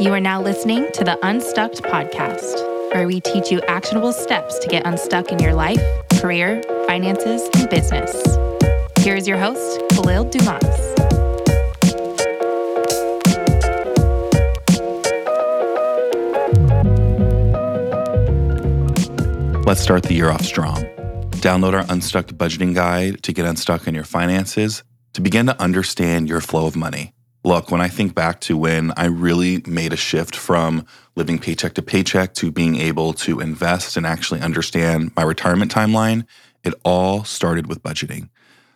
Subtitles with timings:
[0.00, 4.68] You are now listening to the Unstuck podcast, where we teach you actionable steps to
[4.68, 5.82] get unstuck in your life,
[6.20, 8.14] career, finances, and business.
[9.00, 10.62] Here is your host, Kahlil Dumas.
[19.66, 20.84] Let's start the year off strong.
[21.42, 24.84] Download our Unstuck budgeting guide to get unstuck in your finances
[25.14, 27.14] to begin to understand your flow of money.
[27.44, 30.84] Look, when I think back to when I really made a shift from
[31.14, 36.26] living paycheck to paycheck to being able to invest and actually understand my retirement timeline,
[36.64, 38.28] it all started with budgeting.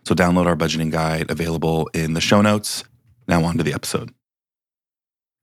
[0.04, 2.84] So, download our budgeting guide available in the show notes.
[3.28, 4.12] Now, on to the episode.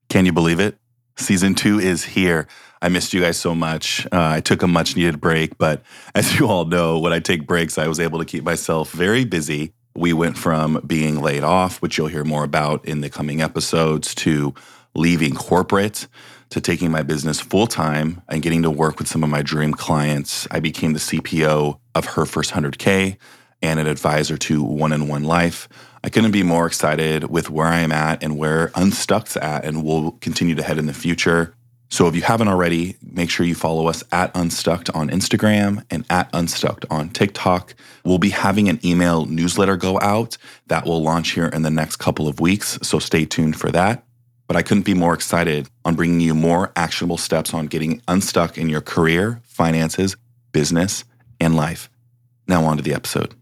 [0.08, 0.78] Can you believe it?
[1.16, 2.46] Season two is here.
[2.82, 4.06] I missed you guys so much.
[4.06, 5.82] Uh, I took a much needed break, but
[6.14, 9.24] as you all know, when I take breaks, I was able to keep myself very
[9.24, 13.40] busy we went from being laid off, which you'll hear more about in the coming
[13.40, 14.54] episodes, to
[14.94, 16.06] leaving corporate,
[16.50, 19.72] to taking my business full time and getting to work with some of my dream
[19.72, 20.48] clients.
[20.50, 23.16] I became the CPO of Her First 100K
[23.62, 25.68] and an advisor to One in One Life.
[26.02, 29.84] I couldn't be more excited with where I am at and where Unstuck's at, and
[29.84, 31.54] we'll continue to head in the future.
[31.92, 36.04] So if you haven't already, make sure you follow us at Unstucked on Instagram and
[36.08, 37.74] at Unstucked on TikTok.
[38.04, 40.38] We'll be having an email newsletter go out
[40.68, 42.78] that will launch here in the next couple of weeks.
[42.82, 44.04] So stay tuned for that.
[44.46, 48.56] But I couldn't be more excited on bringing you more actionable steps on getting unstuck
[48.56, 50.16] in your career, finances,
[50.52, 51.04] business,
[51.40, 51.90] and life.
[52.46, 53.34] Now, on to the episode.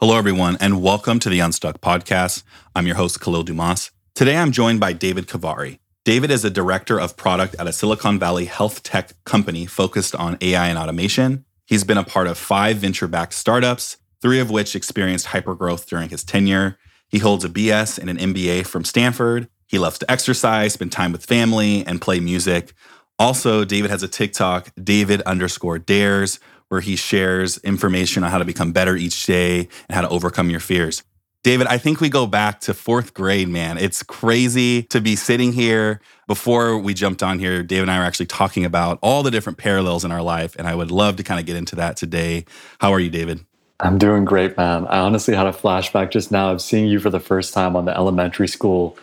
[0.00, 2.42] Hello, everyone, and welcome to the Unstuck podcast.
[2.74, 3.90] I'm your host, Kahlil Dumas.
[4.14, 5.78] Today, I'm joined by David Khavari.
[6.04, 10.38] David is a director of product at a Silicon Valley health tech company focused on
[10.40, 11.44] AI and automation.
[11.66, 16.08] He's been a part of five venture backed startups, three of which experienced hypergrowth during
[16.08, 16.78] his tenure.
[17.08, 19.48] He holds a BS and an MBA from Stanford.
[19.66, 22.72] He loves to exercise, spend time with family, and play music.
[23.18, 28.44] Also, David has a TikTok, David underscore dares, where he shares information on how to
[28.44, 31.02] become better each day and how to overcome your fears.
[31.48, 33.78] David, I think we go back to fourth grade, man.
[33.78, 36.02] It's crazy to be sitting here.
[36.26, 39.56] Before we jumped on here, David and I were actually talking about all the different
[39.56, 40.54] parallels in our life.
[40.58, 42.44] And I would love to kind of get into that today.
[42.82, 43.46] How are you, David?
[43.80, 44.86] I'm doing great, man.
[44.88, 47.86] I honestly had a flashback just now of seeing you for the first time on
[47.86, 48.98] the elementary school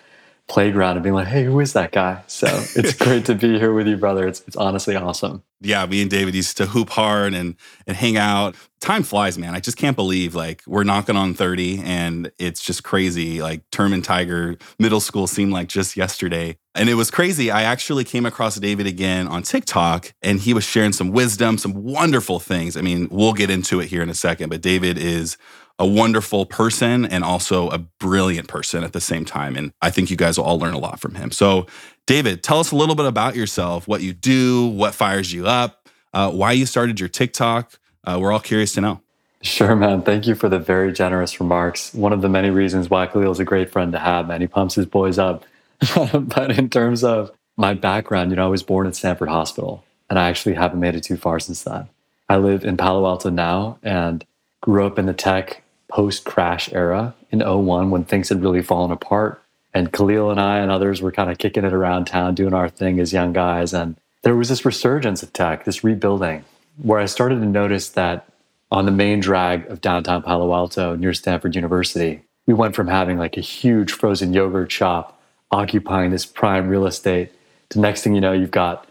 [0.48, 2.22] playground and being like, hey, who is that guy?
[2.28, 4.28] So it's great to be here with you, brother.
[4.28, 5.44] It's, it's honestly awesome.
[5.62, 7.56] Yeah, me and David used to hoop hard and
[7.88, 8.56] and hang out.
[8.82, 9.56] Time flies, man.
[9.56, 13.42] I just can't believe like we're knocking on 30 and it's just crazy.
[13.42, 16.58] Like Terman Tiger middle school seemed like just yesterday.
[16.76, 17.50] And it was crazy.
[17.50, 21.84] I actually came across David again on TikTok and he was sharing some wisdom, some
[21.84, 22.78] wonderful things.
[22.78, 25.38] I mean, we'll get into it here in a second, but David is
[25.78, 29.56] a wonderful person and also a brilliant person at the same time.
[29.56, 31.32] And I think you guys will all learn a lot from him.
[31.32, 31.68] So,
[32.08, 35.90] David, tell us a little bit about yourself, what you do, what fires you up,
[36.14, 37.78] uh, why you started your TikTok.
[38.04, 39.02] Uh, we're all curious to know.
[39.42, 40.02] Sure, man.
[40.02, 41.94] Thank you for the very generous remarks.
[41.94, 44.42] One of the many reasons why Kahlil is a great friend to have, man.
[44.42, 45.46] He pumps his boys up.
[45.96, 50.18] but in terms of my background, you know, I was born at Stanford Hospital, and
[50.18, 51.90] I actually haven't made it too far since then.
[52.30, 54.26] I live in Palo Alto now and
[54.62, 58.92] grew up in the tech post crash era in 01 when things had really fallen
[58.92, 59.42] apart.
[59.74, 62.70] And Kahlil and I and others were kind of kicking it around town, doing our
[62.70, 63.74] thing as young guys.
[63.74, 66.46] And there was this resurgence of tech, this rebuilding,
[66.82, 68.28] where I started to notice that
[68.72, 73.18] on the main drag of downtown Palo Alto near Stanford University, we went from having
[73.18, 75.20] like a huge frozen yogurt shop
[75.52, 77.32] occupying this prime real estate
[77.70, 78.88] to next thing you know, you've got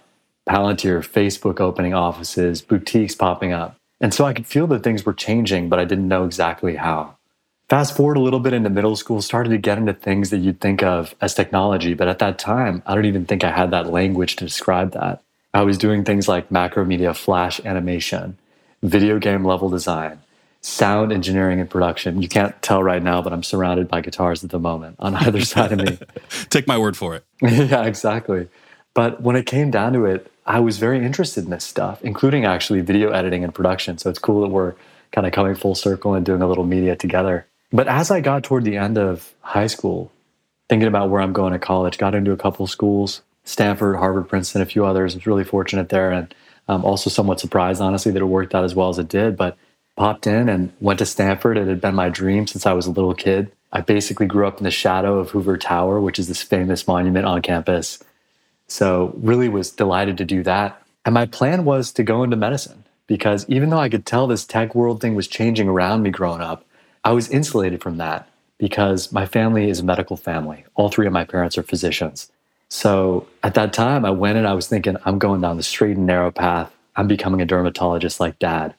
[0.48, 3.76] Palantir, Facebook opening offices, boutiques popping up.
[4.00, 7.16] And so I could feel that things were changing, but I didn't know exactly how.
[7.68, 10.60] Fast forward a little bit into middle school, started to get into things that you'd
[10.60, 13.86] think of as technology, but at that time, I don't even think I had that
[13.86, 15.22] language to describe that.
[15.54, 18.36] I was doing things like Macromedia flash animation,
[18.82, 20.20] video game level design,
[20.60, 22.20] sound engineering and production.
[22.20, 25.40] You can't tell right now, but I'm surrounded by guitars at the moment on either
[25.44, 25.98] side of me.
[26.50, 27.24] Take my word for it.
[27.42, 28.48] yeah, exactly.
[28.94, 32.44] But when it came down to it, I was very interested in this stuff, including
[32.44, 33.98] actually video editing and production.
[33.98, 34.74] So it's cool that we're
[35.12, 37.46] kind of coming full circle and doing a little media together.
[37.72, 40.12] But as I got toward the end of high school,
[40.68, 44.62] thinking about where I'm going to college, got into a couple schools, Stanford, Harvard, Princeton,
[44.62, 45.14] a few others.
[45.14, 46.34] I was really fortunate there and
[46.68, 49.36] um, also somewhat surprised, honestly, that it worked out as well as it did.
[49.36, 49.56] But
[49.96, 51.56] popped in and went to Stanford.
[51.56, 53.50] It had been my dream since I was a little kid.
[53.72, 57.26] I basically grew up in the shadow of Hoover Tower, which is this famous monument
[57.26, 58.02] on campus.
[58.66, 60.80] So, really was delighted to do that.
[61.04, 64.44] And my plan was to go into medicine because even though I could tell this
[64.44, 66.64] tech world thing was changing around me growing up,
[67.04, 68.28] I was insulated from that
[68.58, 70.64] because my family is a medical family.
[70.74, 72.30] All three of my parents are physicians.
[72.68, 75.96] So at that time, I went and I was thinking, I'm going down the straight
[75.96, 76.74] and narrow path.
[76.96, 78.74] I'm becoming a dermatologist like dad.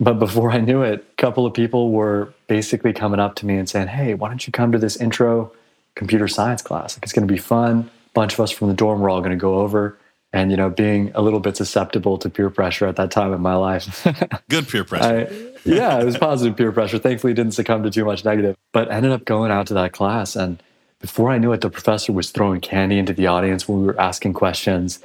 [0.00, 3.56] But before I knew it, a couple of people were basically coming up to me
[3.56, 5.52] and saying, Hey, why don't you come to this intro
[5.94, 6.96] computer science class?
[6.96, 7.90] Like, it's going to be fun.
[8.18, 9.96] Bunch of us from the dorm were all going to go over.
[10.32, 13.40] And, you know, being a little bit susceptible to peer pressure at that time in
[13.40, 14.04] my life.
[14.50, 15.30] Good peer pressure.
[15.30, 16.98] I, yeah, it was positive peer pressure.
[16.98, 20.34] Thankfully, didn't succumb to too much negative, but ended up going out to that class.
[20.34, 20.60] And
[20.98, 24.00] before I knew it, the professor was throwing candy into the audience when we were
[24.00, 24.98] asking questions.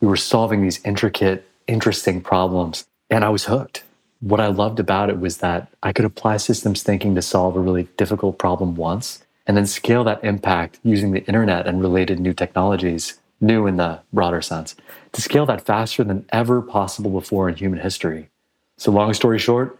[0.00, 2.84] We were solving these intricate, interesting problems.
[3.08, 3.84] And I was hooked
[4.20, 7.60] what I loved about it was that I could apply systems thinking to solve a
[7.60, 12.32] really difficult problem once and then scale that impact using the internet and related new
[12.32, 14.74] technologies, new in the broader sense,
[15.12, 18.28] to scale that faster than ever possible before in human history.
[18.76, 19.78] So, long story short,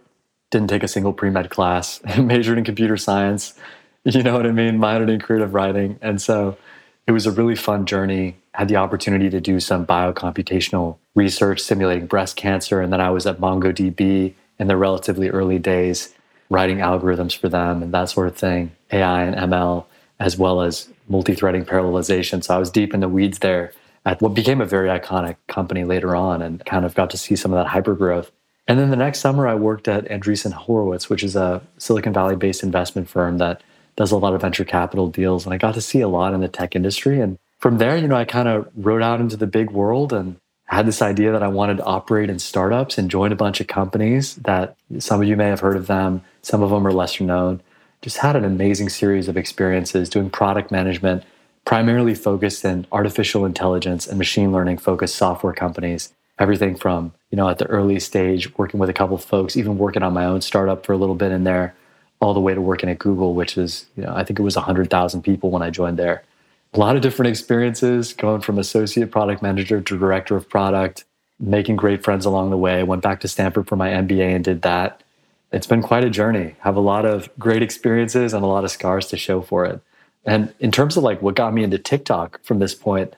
[0.49, 3.53] didn't take a single pre med class, majored in computer science,
[4.15, 5.99] you know what I mean, minored in creative writing.
[6.01, 6.57] And so
[7.07, 8.37] it was a really fun journey.
[8.53, 12.81] Had the opportunity to do some biocomputational research simulating breast cancer.
[12.81, 16.15] And then I was at MongoDB in the relatively early days,
[16.49, 19.85] writing algorithms for them and that sort of thing, AI and ML,
[20.19, 22.43] as well as multi threading parallelization.
[22.43, 23.71] So I was deep in the weeds there
[24.05, 27.35] at what became a very iconic company later on and kind of got to see
[27.35, 28.31] some of that hyper growth.
[28.67, 32.35] And then the next summer, I worked at Andreessen Horowitz, which is a Silicon Valley
[32.35, 33.61] based investment firm that
[33.95, 35.45] does a lot of venture capital deals.
[35.45, 37.19] And I got to see a lot in the tech industry.
[37.19, 40.37] And from there, you know, I kind of rode out into the big world and
[40.67, 43.67] had this idea that I wanted to operate in startups and joined a bunch of
[43.67, 47.23] companies that some of you may have heard of them, some of them are lesser
[47.23, 47.61] known.
[48.01, 51.23] Just had an amazing series of experiences doing product management,
[51.63, 56.13] primarily focused in artificial intelligence and machine learning focused software companies.
[56.37, 59.77] Everything from, you know, at the early stage, working with a couple of folks, even
[59.77, 61.75] working on my own startup for a little bit in there,
[62.19, 64.57] all the way to working at Google, which is, you know, I think it was
[64.57, 66.23] 100,000 people when I joined there
[66.73, 71.05] a lot of different experiences going from associate product manager to director of product,
[71.39, 72.83] making great friends along the way.
[72.83, 75.01] Went back to Stanford for my MBA and did that.
[75.51, 76.55] It's been quite a journey.
[76.59, 79.81] Have a lot of great experiences and a lot of scars to show for it.
[80.25, 83.13] And in terms of like what got me into TikTok from this point,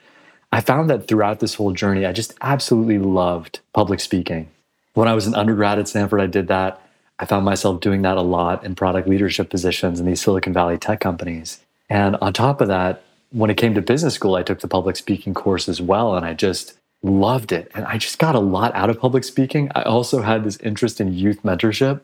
[0.51, 4.49] I found that throughout this whole journey, I just absolutely loved public speaking.
[4.93, 6.81] When I was an undergrad at Stanford, I did that.
[7.19, 10.77] I found myself doing that a lot in product leadership positions in these Silicon Valley
[10.77, 11.59] tech companies.
[11.89, 14.95] And on top of that, when it came to business school, I took the public
[14.95, 17.71] speaking course as well, and I just loved it.
[17.73, 19.71] And I just got a lot out of public speaking.
[19.75, 22.01] I also had this interest in youth mentorship.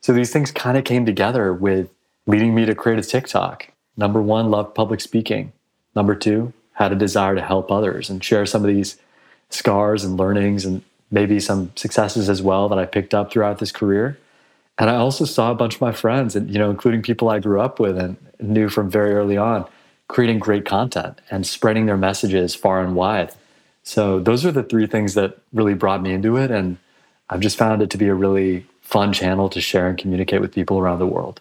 [0.00, 1.90] So these things kind of came together with
[2.26, 3.68] leading me to create a TikTok.
[3.96, 5.52] Number one, loved public speaking.
[5.94, 8.96] Number two, had a desire to help others and share some of these
[9.50, 13.72] scars and learnings and maybe some successes as well that I picked up throughout this
[13.72, 14.18] career.
[14.78, 17.40] And I also saw a bunch of my friends, and you know, including people I
[17.40, 19.68] grew up with and knew from very early on,
[20.10, 23.32] creating great content and spreading their messages far and wide.
[23.84, 26.50] So those are the three things that really brought me into it.
[26.50, 26.78] And
[27.28, 30.52] I've just found it to be a really fun channel to share and communicate with
[30.52, 31.40] people around the world.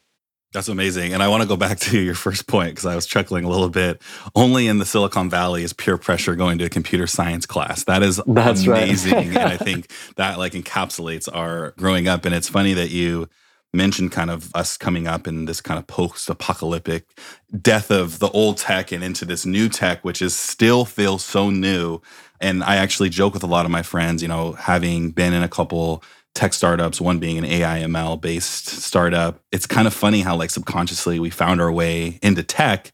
[0.53, 1.13] That's amazing.
[1.13, 3.49] And I want to go back to your first point because I was chuckling a
[3.49, 4.03] little bit.
[4.35, 7.85] Only in the Silicon Valley is peer pressure going to a computer science class.
[7.85, 9.13] That is That's amazing.
[9.13, 9.27] Right.
[9.27, 12.23] and I think that like encapsulates our growing up.
[12.25, 13.29] And it's funny that you
[13.73, 17.05] mentioned kind of us coming up in this kind of post-apocalyptic
[17.61, 21.49] death of the old tech and into this new tech which is still feels so
[21.49, 22.01] new.
[22.41, 25.43] And i actually joke with a lot of my friends you know having been in
[25.43, 26.03] a couple
[26.35, 30.49] tech startups one being an ai ml based startup it's kind of funny how like
[30.49, 32.91] subconsciously we found our way into tech.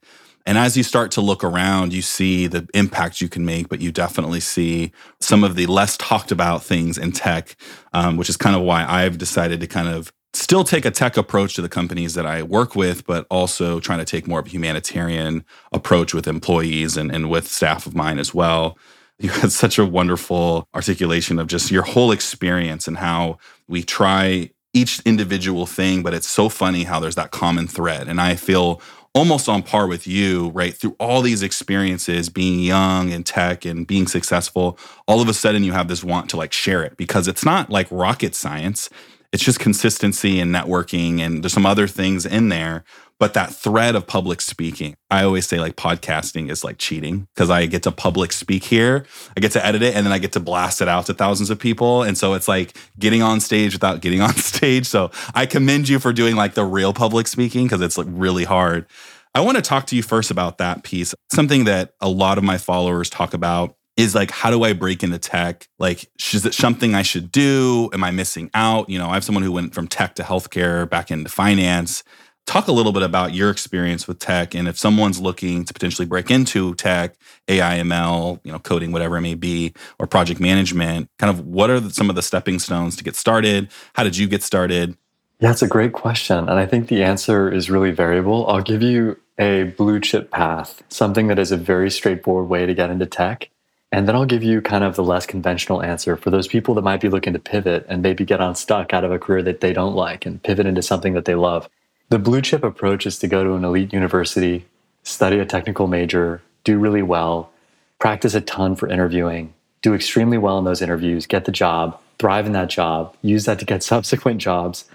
[0.47, 3.81] And as you start to look around, you see the impact you can make, but
[3.81, 7.55] you definitely see some of the less talked about things in tech,
[7.93, 11.17] um, which is kind of why I've decided to kind of still take a tech
[11.17, 14.47] approach to the companies that I work with, but also trying to take more of
[14.47, 18.77] a humanitarian approach with employees and, and with staff of mine as well.
[19.17, 24.49] You had such a wonderful articulation of just your whole experience and how we try
[24.73, 28.09] each individual thing, but it's so funny how there's that common thread.
[28.09, 28.81] And I feel
[29.13, 30.73] almost on par with you, right?
[30.73, 34.77] Through all these experiences, being young and tech and being successful,
[35.07, 37.69] all of a sudden you have this want to like share it because it's not
[37.69, 38.89] like rocket science
[39.35, 42.85] it's just consistency and networking and there's some other things in there
[43.19, 47.49] but that thread of public speaking i always say like podcasting is like cheating because
[47.49, 50.31] i get to public speak here i get to edit it and then i get
[50.31, 53.73] to blast it out to thousands of people and so it's like getting on stage
[53.73, 57.65] without getting on stage so i commend you for doing like the real public speaking
[57.65, 58.85] because it's like really hard.
[59.33, 62.45] I want to talk to you first about that piece something that a lot of
[62.45, 65.67] my followers talk about is like how do i break into tech?
[65.79, 67.89] Like is it something i should do?
[67.93, 68.89] Am i missing out?
[68.89, 72.03] You know i have someone who went from tech to healthcare back into finance.
[72.45, 76.05] Talk a little bit about your experience with tech and if someone's looking to potentially
[76.05, 77.15] break into tech
[77.47, 81.69] ai ml you know coding whatever it may be or project management kind of what
[81.71, 83.69] are some of the stepping stones to get started?
[83.93, 84.97] How did you get started?
[85.39, 88.47] Yeah it's a great question and i think the answer is really variable.
[88.47, 92.73] I'll give you a blue chip path something that is a very straightforward way to
[92.73, 93.49] get into tech
[93.91, 96.81] and then I'll give you kind of the less conventional answer for those people that
[96.81, 99.73] might be looking to pivot and maybe get unstuck out of a career that they
[99.73, 101.69] don't like and pivot into something that they love.
[102.09, 104.65] The blue chip approach is to go to an elite university,
[105.03, 107.51] study a technical major, do really well,
[107.99, 112.45] practice a ton for interviewing, do extremely well in those interviews, get the job, thrive
[112.45, 114.85] in that job, use that to get subsequent jobs,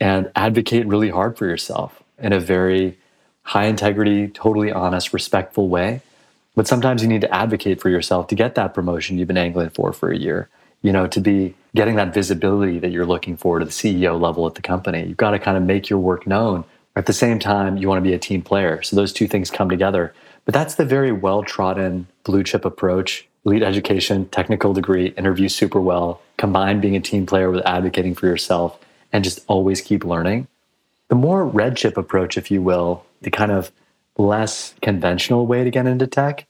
[0.00, 2.98] and advocate really hard for yourself in a very
[3.42, 6.00] high integrity, totally honest, respectful way.
[6.56, 9.70] But sometimes you need to advocate for yourself to get that promotion you've been angling
[9.70, 10.48] for for a year,
[10.82, 14.46] you know, to be getting that visibility that you're looking for to the CEO level
[14.46, 15.04] at the company.
[15.06, 16.64] You've got to kind of make your work known.
[16.96, 18.82] At the same time, you want to be a team player.
[18.82, 20.14] So those two things come together.
[20.46, 25.80] But that's the very well trodden blue chip approach elite education, technical degree, interview super
[25.80, 28.76] well, combine being a team player with advocating for yourself,
[29.12, 30.48] and just always keep learning.
[31.08, 33.70] The more red chip approach, if you will, the kind of
[34.18, 36.46] less conventional way to get into tech,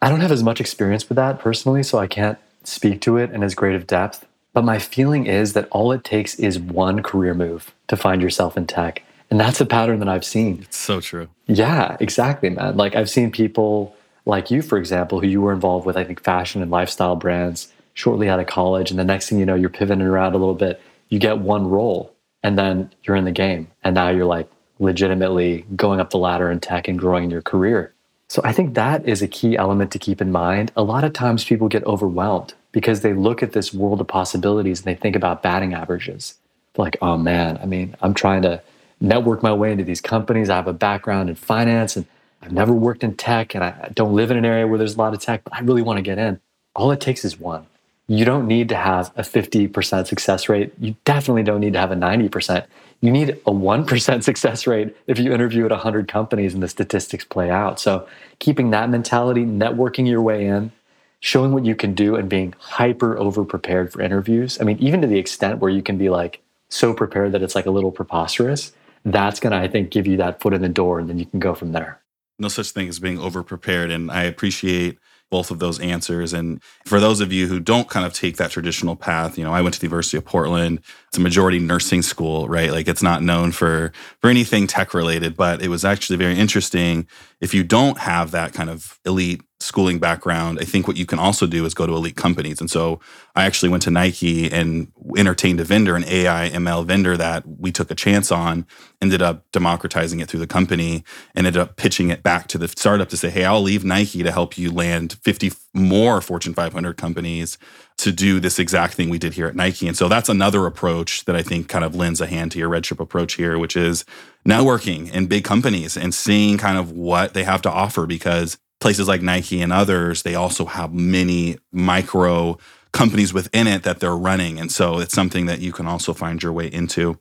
[0.00, 3.30] I don't have as much experience with that personally, so I can't speak to it
[3.30, 4.26] in as great of depth.
[4.52, 8.56] But my feeling is that all it takes is one career move to find yourself
[8.56, 9.02] in tech.
[9.30, 10.60] And that's a pattern that I've seen.
[10.62, 11.28] It's so true.
[11.46, 12.76] Yeah, exactly, man.
[12.76, 13.94] Like I've seen people
[14.24, 17.72] like you, for example, who you were involved with, I think, fashion and lifestyle brands
[17.94, 18.90] shortly out of college.
[18.90, 20.80] And the next thing you know, you're pivoting around a little bit.
[21.08, 23.68] You get one role and then you're in the game.
[23.82, 24.48] And now you're like
[24.78, 27.92] legitimately going up the ladder in tech and growing your career.
[28.28, 30.70] So I think that is a key element to keep in mind.
[30.76, 34.80] A lot of times people get overwhelmed because they look at this world of possibilities
[34.80, 36.34] and they think about batting averages.
[36.74, 38.62] They're like, oh man, I mean, I'm trying to
[39.00, 40.50] network my way into these companies.
[40.50, 42.06] I have a background in finance and
[42.42, 44.98] I've never worked in tech and I don't live in an area where there's a
[44.98, 46.40] lot of tech, but I really want to get in.
[46.76, 47.66] All it takes is one.
[48.06, 50.72] You don't need to have a 50% success rate.
[50.78, 52.66] You definitely don't need to have a 90%.
[53.00, 57.24] You need a 1% success rate if you interview at 100 companies and the statistics
[57.24, 57.78] play out.
[57.80, 60.72] So, keeping that mentality, networking your way in,
[61.20, 64.60] showing what you can do, and being hyper over prepared for interviews.
[64.60, 67.54] I mean, even to the extent where you can be like so prepared that it's
[67.54, 68.72] like a little preposterous,
[69.04, 71.26] that's going to, I think, give you that foot in the door and then you
[71.26, 72.00] can go from there.
[72.38, 73.90] No such thing as being over prepared.
[73.90, 74.98] And I appreciate
[75.30, 76.32] both of those answers.
[76.32, 79.52] And for those of you who don't kind of take that traditional path, you know,
[79.52, 80.80] I went to the University of Portland.
[81.08, 82.70] It's a majority nursing school, right?
[82.70, 87.06] Like it's not known for for anything tech related, but it was actually very interesting.
[87.40, 91.18] If you don't have that kind of elite schooling background, I think what you can
[91.18, 92.60] also do is go to elite companies.
[92.60, 93.00] And so
[93.34, 97.72] I actually went to Nike and entertained a vendor, an AI ML vendor that we
[97.72, 98.66] took a chance on,
[99.02, 101.02] ended up democratizing it through the company,
[101.34, 104.22] and ended up pitching it back to the startup to say, hey, I'll leave Nike
[104.22, 107.58] to help you land 50 more Fortune 500 companies
[107.98, 109.88] to do this exact thing we did here at Nike.
[109.88, 112.70] And so that's another approach that I think kind of lends a hand to your
[112.70, 114.04] Redchip approach here, which is
[114.46, 119.08] networking in big companies and seeing kind of what they have to offer because places
[119.08, 122.58] like Nike and others, they also have many micro
[122.92, 124.58] companies within it that they're running.
[124.58, 127.18] And so it's something that you can also find your way into.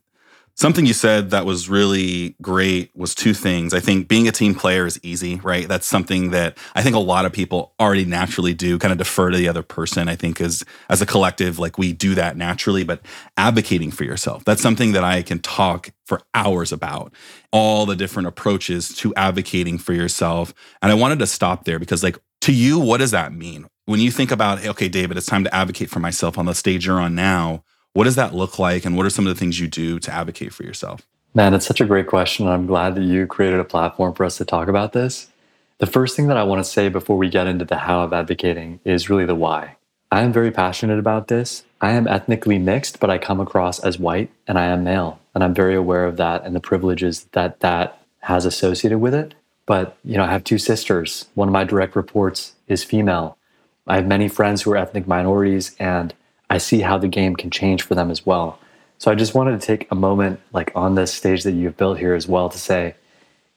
[0.60, 3.76] Something you said that was really great was two things.
[3.76, 5.68] I think being a team player is easy, right?
[5.68, 9.30] That's something that I think a lot of people already naturally do, kind of defer
[9.30, 10.10] to the other person.
[10.10, 13.06] I think as as a collective, like we do that naturally, but
[13.38, 17.14] advocating for yourself, that's something that I can talk for hours about.
[17.52, 20.56] All the different approaches to advocating for yourself.
[20.82, 23.68] And I wanted to stop there because like to you, what does that mean?
[23.86, 26.88] When you think about, okay, David, it's time to advocate for myself on the stage
[26.88, 27.64] you're on now
[27.98, 28.86] what does that look like?
[28.86, 31.02] And what are some of the things you do to advocate for yourself?
[31.34, 32.48] Man, it's such a great question.
[32.48, 35.32] I'm glad that you created a platform for us to talk about this.
[35.80, 38.14] The first thing that I want to say before we get into the how of
[38.14, 39.78] advocating is really the why.
[40.12, 41.64] I am very passionate about this.
[41.82, 45.20] I am ethnically mixed, but I come across as white and I am male.
[45.34, 49.34] And I'm very aware of that and the privileges that that has associated with it.
[49.66, 51.30] But, you know, I have two sisters.
[51.34, 53.40] One of my direct reports is female.
[53.88, 56.14] I have many friends who are ethnic minorities and
[56.50, 58.60] I see how the game can change for them as well.
[58.98, 62.00] So I just wanted to take a moment, like on this stage that you've built
[62.00, 62.96] here as well, to say,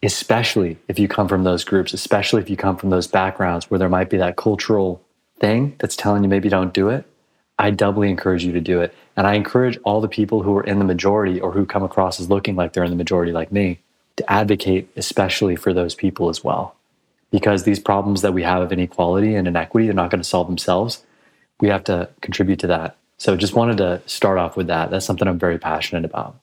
[0.02, 3.78] especially if you come from those groups, especially if you come from those backgrounds where
[3.78, 5.02] there might be that cultural
[5.38, 7.06] thing that's telling you maybe don't do it,
[7.58, 8.94] I doubly encourage you to do it.
[9.16, 12.18] And I encourage all the people who are in the majority or who come across
[12.20, 13.80] as looking like they're in the majority, like me,
[14.16, 16.74] to advocate especially for those people as well.
[17.30, 20.48] Because these problems that we have of inequality and inequity, they're not going to solve
[20.48, 21.04] themselves
[21.60, 22.96] we have to contribute to that.
[23.18, 24.90] So just wanted to start off with that.
[24.90, 26.36] That's something I'm very passionate about.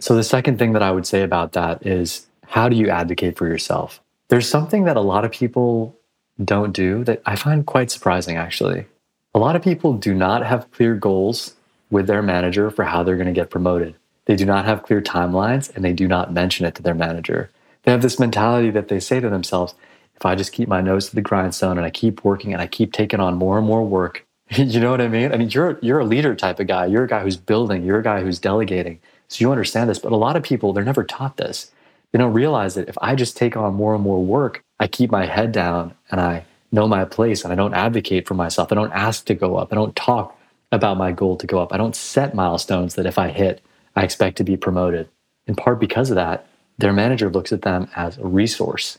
[0.00, 3.36] So, the second thing that I would say about that is how do you advocate
[3.36, 4.00] for yourself?
[4.28, 5.96] There's something that a lot of people
[6.42, 8.86] don't do that I find quite surprising, actually.
[9.34, 11.54] A lot of people do not have clear goals
[11.90, 13.94] with their manager for how they're going to get promoted.
[14.24, 17.50] They do not have clear timelines and they do not mention it to their manager.
[17.82, 19.74] They have this mentality that they say to themselves,
[20.16, 22.66] if I just keep my nose to the grindstone and I keep working and I
[22.66, 24.24] keep taking on more and more work,
[24.56, 25.32] you know what I mean?
[25.32, 26.86] I mean, you're you're a leader type of guy.
[26.86, 27.84] You're a guy who's building.
[27.84, 29.00] You're a guy who's delegating.
[29.28, 29.98] So you understand this.
[29.98, 31.70] But a lot of people, they're never taught this.
[32.12, 35.10] They don't realize that if I just take on more and more work, I keep
[35.10, 38.70] my head down and I know my place and I don't advocate for myself.
[38.70, 39.72] I don't ask to go up.
[39.72, 40.38] I don't talk
[40.70, 41.72] about my goal to go up.
[41.72, 43.62] I don't set milestones that if I hit,
[43.96, 45.08] I expect to be promoted.
[45.46, 46.46] In part because of that,
[46.78, 48.98] their manager looks at them as a resource.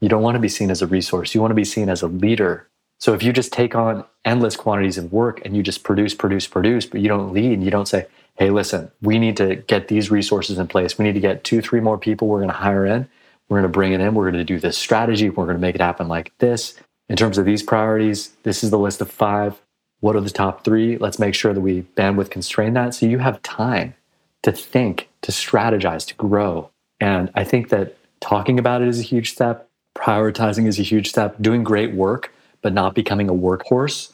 [0.00, 1.34] You don't want to be seen as a resource.
[1.34, 2.68] You want to be seen as a leader.
[2.98, 6.46] So if you just take on endless quantities of work and you just produce, produce,
[6.46, 10.10] produce, but you don't lead, you don't say, hey, listen, we need to get these
[10.10, 10.98] resources in place.
[10.98, 13.08] We need to get two, three more people we're going to hire in.
[13.48, 14.14] We're going to bring it in.
[14.14, 15.30] We're going to do this strategy.
[15.30, 16.74] We're going to make it happen like this.
[17.08, 19.60] In terms of these priorities, this is the list of five.
[20.00, 20.98] What are the top three?
[20.98, 22.94] Let's make sure that we bandwidth constrain that.
[22.94, 23.94] So you have time
[24.42, 26.70] to think, to strategize, to grow.
[27.00, 29.68] And I think that talking about it is a huge step.
[29.96, 31.36] Prioritizing is a huge step.
[31.40, 32.32] Doing great work,
[32.62, 34.12] but not becoming a workhorse.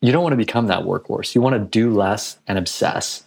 [0.00, 1.34] You don't want to become that workhorse.
[1.34, 3.24] You want to do less and obsess.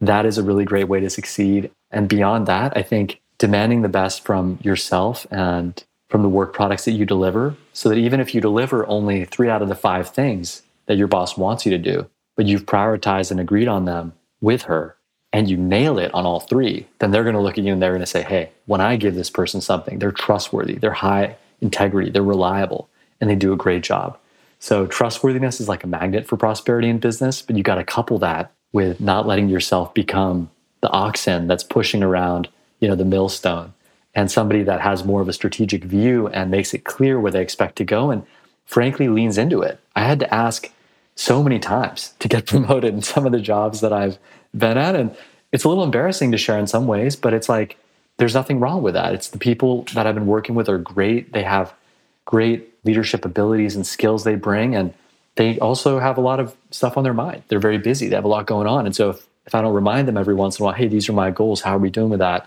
[0.00, 1.70] That is a really great way to succeed.
[1.90, 6.84] And beyond that, I think demanding the best from yourself and from the work products
[6.84, 10.10] that you deliver so that even if you deliver only three out of the five
[10.10, 14.12] things that your boss wants you to do, but you've prioritized and agreed on them
[14.40, 14.96] with her
[15.32, 17.80] and you nail it on all three, then they're going to look at you and
[17.80, 21.36] they're going to say, hey, when I give this person something, they're trustworthy, they're high
[21.60, 22.88] integrity, they're reliable,
[23.20, 24.18] and they do a great job.
[24.58, 28.18] So trustworthiness is like a magnet for prosperity in business, but you got to couple
[28.18, 30.50] that with not letting yourself become
[30.80, 32.48] the oxen that's pushing around,
[32.78, 33.72] you know, the millstone
[34.14, 37.42] and somebody that has more of a strategic view and makes it clear where they
[37.42, 38.24] expect to go and
[38.66, 39.80] frankly leans into it.
[39.96, 40.70] I had to ask
[41.14, 44.18] so many times to get promoted in some of the jobs that I've
[44.56, 44.96] been at.
[44.96, 45.16] And
[45.52, 47.76] it's a little embarrassing to share in some ways, but it's like
[48.16, 49.14] there's nothing wrong with that.
[49.14, 51.32] It's the people that I've been working with are great.
[51.32, 51.72] They have
[52.24, 54.74] great leadership abilities and skills they bring.
[54.74, 54.94] And
[55.36, 57.42] they also have a lot of stuff on their mind.
[57.48, 58.86] They're very busy, they have a lot going on.
[58.86, 61.08] And so if, if I don't remind them every once in a while, hey, these
[61.08, 62.46] are my goals, how are we doing with that?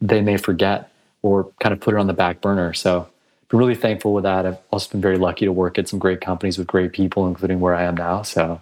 [0.00, 0.90] They may forget
[1.22, 2.72] or kind of put it on the back burner.
[2.74, 3.08] So
[3.48, 4.46] been really thankful with that.
[4.46, 7.60] I've also been very lucky to work at some great companies with great people, including
[7.60, 8.22] where I am now.
[8.22, 8.60] So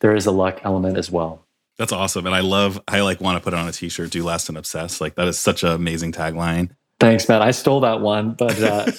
[0.00, 1.42] there is a luck element as well.
[1.76, 2.26] That's awesome.
[2.26, 4.58] And I love, I like want to put it on a t-shirt, do less and
[4.58, 5.00] obsess.
[5.00, 6.70] Like that is such an amazing tagline.
[7.00, 7.42] Thanks, Matt.
[7.42, 8.90] I stole that one, but uh,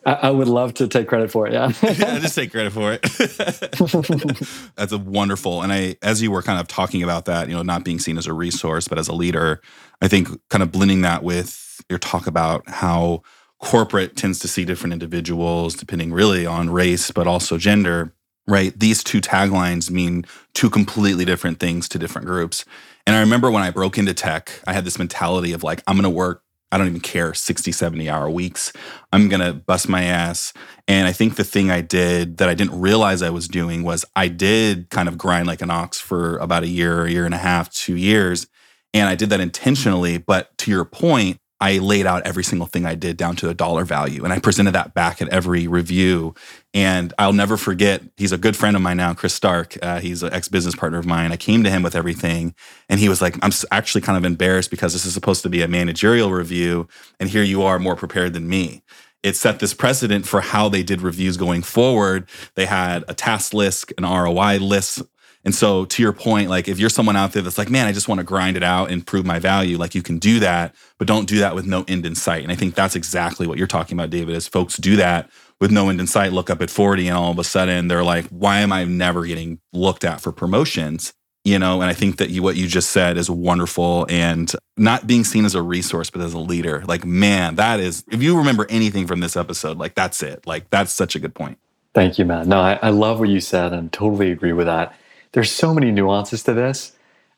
[0.06, 1.52] I, I, would love to take credit for it.
[1.52, 3.02] Yeah, yeah, just take credit for it.
[4.76, 5.60] That's a wonderful.
[5.60, 8.16] And I, as you were kind of talking about that, you know, not being seen
[8.16, 9.60] as a resource, but as a leader,
[10.00, 13.22] I think kind of blending that with your talk about how
[13.60, 18.14] corporate tends to see different individuals depending really on race, but also gender.
[18.48, 22.64] Right, these two taglines mean two completely different things to different groups.
[23.06, 25.94] And I remember when I broke into tech, I had this mentality of like, I'm
[25.94, 28.72] going to work I don't even care 60, 70 hour weeks.
[29.12, 30.54] I'm going to bust my ass.
[30.88, 34.06] And I think the thing I did that I didn't realize I was doing was
[34.16, 37.34] I did kind of grind like an ox for about a year, a year and
[37.34, 38.46] a half, two years.
[38.94, 40.16] And I did that intentionally.
[40.16, 43.54] But to your point, I laid out every single thing I did down to a
[43.54, 44.24] dollar value.
[44.24, 46.34] And I presented that back at every review.
[46.74, 49.78] And I'll never forget, he's a good friend of mine now, Chris Stark.
[49.80, 51.30] Uh, he's an ex business partner of mine.
[51.30, 52.56] I came to him with everything.
[52.88, 55.62] And he was like, I'm actually kind of embarrassed because this is supposed to be
[55.62, 56.88] a managerial review.
[57.20, 58.82] And here you are more prepared than me
[59.22, 62.28] it set this precedent for how they did reviews going forward.
[62.56, 65.00] They had a task list, an ROI list
[65.44, 67.92] and so to your point, like if you're someone out there that's like, man, I
[67.92, 70.74] just want to grind it out and prove my value, like you can do that,
[70.98, 72.42] but don't do that with no end in sight.
[72.44, 75.28] And I think that's exactly what you're talking about, David, is folks do that
[75.60, 78.04] with no end in sight, look up at 40 and all of a sudden they're
[78.04, 81.12] like, why am I never getting looked at for promotions?
[81.44, 85.08] You know, and I think that you, what you just said is wonderful and not
[85.08, 86.84] being seen as a resource, but as a leader.
[86.86, 90.46] Like, man, that is, if you remember anything from this episode, like that's it.
[90.46, 91.58] Like, that's such a good point.
[91.94, 92.48] Thank you, man.
[92.48, 94.94] No, I, I love what you said and totally agree with that
[95.32, 96.92] there's so many nuances to this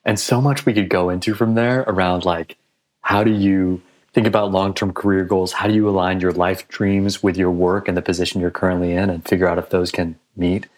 [0.05, 2.57] and so much we could go into from there around like
[3.03, 5.53] how do you think about long-term career goals?
[5.53, 8.93] How do you align your life dreams with your work and the position you're currently
[8.93, 10.69] in and figure out if those can meet?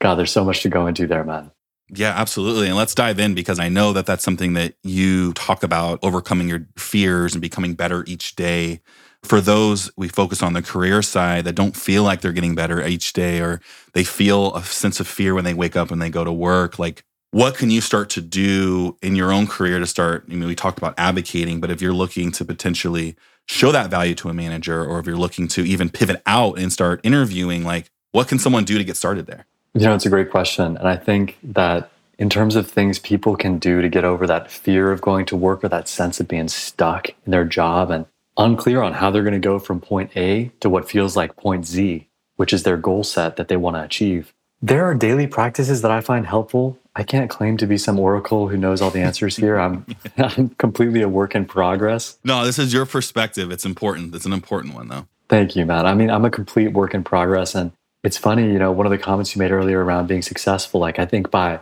[0.00, 1.50] God there's so much to go into there man.
[1.90, 2.66] Yeah, absolutely.
[2.68, 6.48] And let's dive in because I know that that's something that you talk about overcoming
[6.48, 8.80] your fears and becoming better each day
[9.24, 12.84] for those we focus on the career side that don't feel like they're getting better
[12.86, 13.60] each day or
[13.92, 16.78] they feel a sense of fear when they wake up and they go to work
[16.78, 20.24] like what can you start to do in your own career to start?
[20.30, 24.14] I mean, we talked about advocating, but if you're looking to potentially show that value
[24.14, 27.90] to a manager, or if you're looking to even pivot out and start interviewing, like
[28.12, 29.46] what can someone do to get started there?
[29.74, 30.76] You know, it's a great question.
[30.76, 34.48] And I think that in terms of things people can do to get over that
[34.48, 38.06] fear of going to work or that sense of being stuck in their job and
[38.36, 41.66] unclear on how they're going to go from point A to what feels like point
[41.66, 44.32] Z, which is their goal set that they want to achieve.
[44.62, 46.78] There are daily practices that I find helpful.
[46.96, 49.58] I can't claim to be some oracle who knows all the answers here.
[49.58, 49.84] I'm,
[50.16, 52.18] I'm completely a work in progress.
[52.24, 53.50] No, this is your perspective.
[53.50, 54.14] It's important.
[54.14, 55.06] It's an important one, though.
[55.28, 55.86] Thank you, Matt.
[55.86, 57.54] I mean, I'm a complete work in progress.
[57.54, 60.80] And it's funny, you know, one of the comments you made earlier around being successful,
[60.80, 61.60] like I think by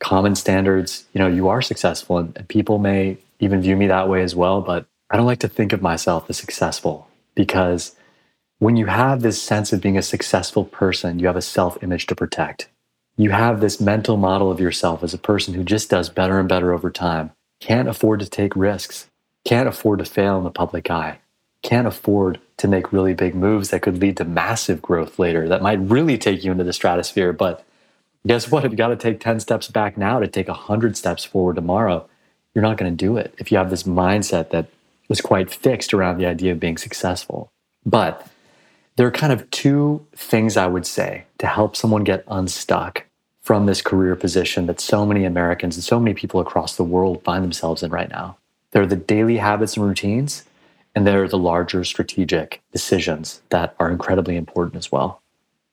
[0.00, 4.08] common standards, you know, you are successful and, and people may even view me that
[4.08, 4.60] way as well.
[4.60, 7.94] But I don't like to think of myself as successful because
[8.58, 12.06] when you have this sense of being a successful person, you have a self image
[12.06, 12.68] to protect.
[13.16, 16.48] You have this mental model of yourself as a person who just does better and
[16.48, 19.08] better over time, can't afford to take risks,
[19.44, 21.18] can't afford to fail in the public eye,
[21.62, 25.62] can't afford to make really big moves that could lead to massive growth later that
[25.62, 27.32] might really take you into the stratosphere.
[27.32, 27.64] But
[28.26, 28.64] guess what?
[28.64, 32.08] If you got to take 10 steps back now to take 100 steps forward tomorrow,
[32.54, 34.68] you're not going to do it if you have this mindset that
[35.08, 37.50] was quite fixed around the idea of being successful.
[37.84, 38.26] But
[38.96, 43.04] there are kind of two things I would say to help someone get unstuck
[43.42, 47.22] from this career position that so many Americans and so many people across the world
[47.24, 48.38] find themselves in right now.
[48.70, 50.44] There are the daily habits and routines
[50.94, 55.20] and there are the larger strategic decisions that are incredibly important as well.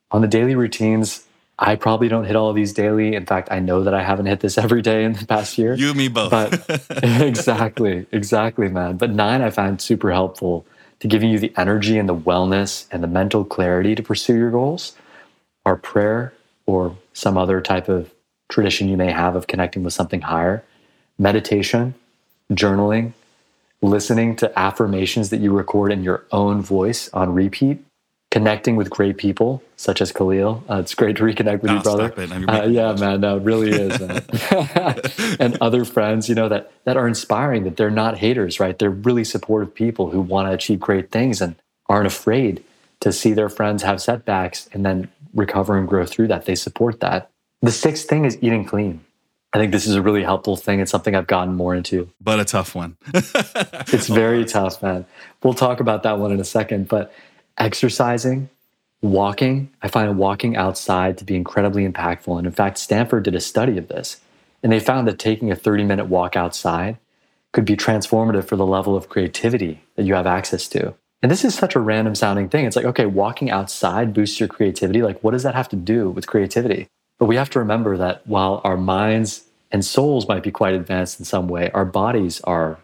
[0.09, 1.25] On the daily routines,
[1.63, 3.13] I probably don't hit all of these daily.
[3.13, 5.75] In fact, I know that I haven't hit this every day in the past year.
[5.75, 6.31] You and me both.
[6.31, 8.97] But exactly, exactly, man.
[8.97, 10.65] But nine I find super helpful
[10.99, 14.51] to giving you the energy and the wellness and the mental clarity to pursue your
[14.51, 14.95] goals
[15.65, 16.33] are prayer
[16.65, 18.11] or some other type of
[18.49, 20.63] tradition you may have of connecting with something higher,
[21.17, 21.93] meditation,
[22.51, 23.13] journaling,
[23.81, 27.83] listening to affirmations that you record in your own voice on repeat,
[28.31, 30.63] connecting with great people such as Kahlil.
[30.69, 32.13] Uh, it's great to reconnect with oh, you, brother.
[32.49, 34.01] Uh, yeah, man, no, it really is.
[35.39, 37.65] and other friends, you know, that that are inspiring.
[37.65, 38.77] That they're not haters, right?
[38.77, 41.55] They're really supportive people who want to achieve great things and
[41.87, 42.63] aren't afraid
[43.01, 46.45] to see their friends have setbacks and then recover and grow through that.
[46.45, 47.29] They support that.
[47.61, 49.01] The sixth thing is eating clean.
[49.53, 50.79] I think this is a really helpful thing.
[50.79, 52.09] It's something I've gotten more into.
[52.21, 52.95] But a tough one.
[53.13, 55.05] it's very tough, man.
[55.43, 56.87] We'll talk about that one in a second.
[56.87, 57.13] But
[57.57, 58.49] exercising,
[59.01, 62.37] walking, I find walking outside to be incredibly impactful.
[62.37, 64.19] And in fact, Stanford did a study of this.
[64.63, 66.97] And they found that taking a 30 minute walk outside
[67.51, 70.93] could be transformative for the level of creativity that you have access to.
[71.21, 72.65] And this is such a random sounding thing.
[72.65, 75.01] It's like, okay, walking outside boosts your creativity.
[75.01, 76.87] Like, what does that have to do with creativity?
[77.19, 81.19] But we have to remember that while our minds and souls might be quite advanced
[81.19, 82.79] in some way, our bodies are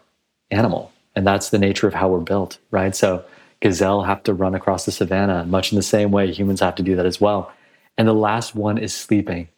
[0.50, 0.92] animal.
[1.16, 2.94] And that's the nature of how we're built, right?
[2.94, 3.24] So
[3.60, 6.82] gazelle have to run across the savannah, much in the same way humans have to
[6.82, 7.52] do that as well.
[7.96, 9.48] And the last one is sleeping.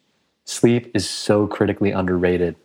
[0.45, 2.55] Sleep is so critically underrated.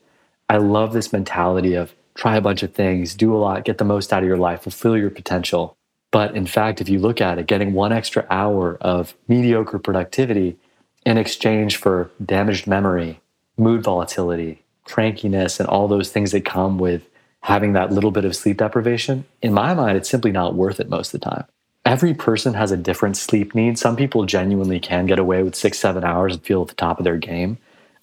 [0.49, 3.85] I love this mentality of try a bunch of things, do a lot, get the
[3.85, 5.77] most out of your life, fulfill your potential.
[6.11, 10.57] But in fact, if you look at it, getting one extra hour of mediocre productivity
[11.05, 13.20] in exchange for damaged memory,
[13.59, 17.09] mood volatility, crankiness, and all those things that come with
[17.46, 20.88] having that little bit of sleep deprivation, in my mind, it's simply not worth it
[20.88, 21.44] most of the time.
[21.85, 23.78] Every person has a different sleep need.
[23.78, 26.98] Some people genuinely can get away with six, seven hours and feel at the top
[26.98, 27.59] of their game.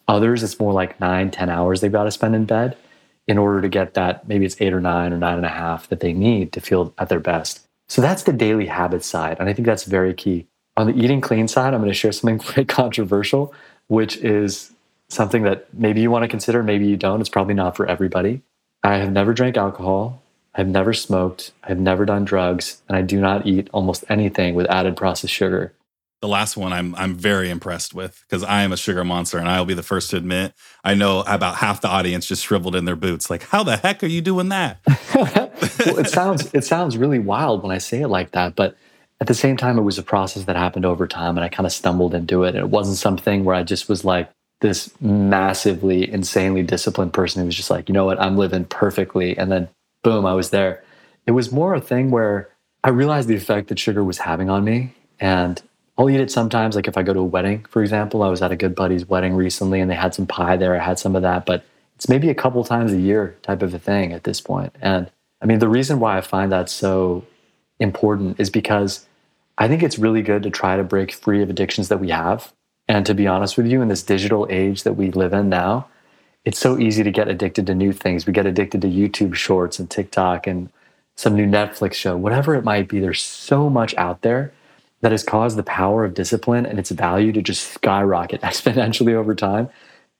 [0.07, 2.77] Others, it's more like nine, ten hours they've got to spend in bed
[3.27, 5.89] in order to get that, maybe it's eight or nine or nine and a half
[5.89, 7.67] that they need to feel at their best.
[7.89, 9.37] So that's the daily habit side.
[9.39, 10.47] And I think that's very key.
[10.77, 13.53] On the eating clean side, I'm going to share something quite controversial,
[13.87, 14.71] which is
[15.09, 17.19] something that maybe you want to consider, maybe you don't.
[17.19, 18.41] It's probably not for everybody.
[18.83, 20.21] I have never drank alcohol.
[20.55, 21.51] I've never smoked.
[21.63, 25.73] I've never done drugs, and I do not eat almost anything with added processed sugar.
[26.21, 29.49] The last one I'm I'm very impressed with because I am a sugar monster, and
[29.49, 32.85] I'll be the first to admit I know about half the audience just shriveled in
[32.85, 33.29] their boots.
[33.29, 34.79] Like, how the heck are you doing that?
[35.15, 38.77] well, it sounds it sounds really wild when I say it like that, but
[39.19, 41.65] at the same time, it was a process that happened over time, and I kind
[41.65, 42.49] of stumbled into it.
[42.49, 44.29] And it wasn't something where I just was like
[44.63, 49.37] this massively, insanely disciplined person who was just like, you know what, I'm living perfectly,
[49.37, 49.67] and then
[50.03, 50.83] boom, I was there.
[51.27, 52.49] It was more a thing where
[52.83, 55.61] I realized the effect that sugar was having on me, and
[55.97, 56.75] I'll eat it sometimes.
[56.75, 59.05] Like if I go to a wedding, for example, I was at a good buddy's
[59.05, 60.79] wedding recently, and they had some pie there.
[60.79, 63.73] I had some of that, but it's maybe a couple times a year type of
[63.73, 64.73] a thing at this point.
[64.81, 67.25] And I mean, the reason why I find that so
[67.79, 69.05] important is because
[69.57, 72.53] I think it's really good to try to break free of addictions that we have.
[72.87, 75.87] And to be honest with you, in this digital age that we live in now,
[76.45, 78.25] it's so easy to get addicted to new things.
[78.25, 80.69] We get addicted to YouTube shorts and TikTok and
[81.15, 82.99] some new Netflix show, whatever it might be.
[82.99, 84.51] There's so much out there
[85.01, 89.35] that has caused the power of discipline and its value to just skyrocket exponentially over
[89.35, 89.69] time.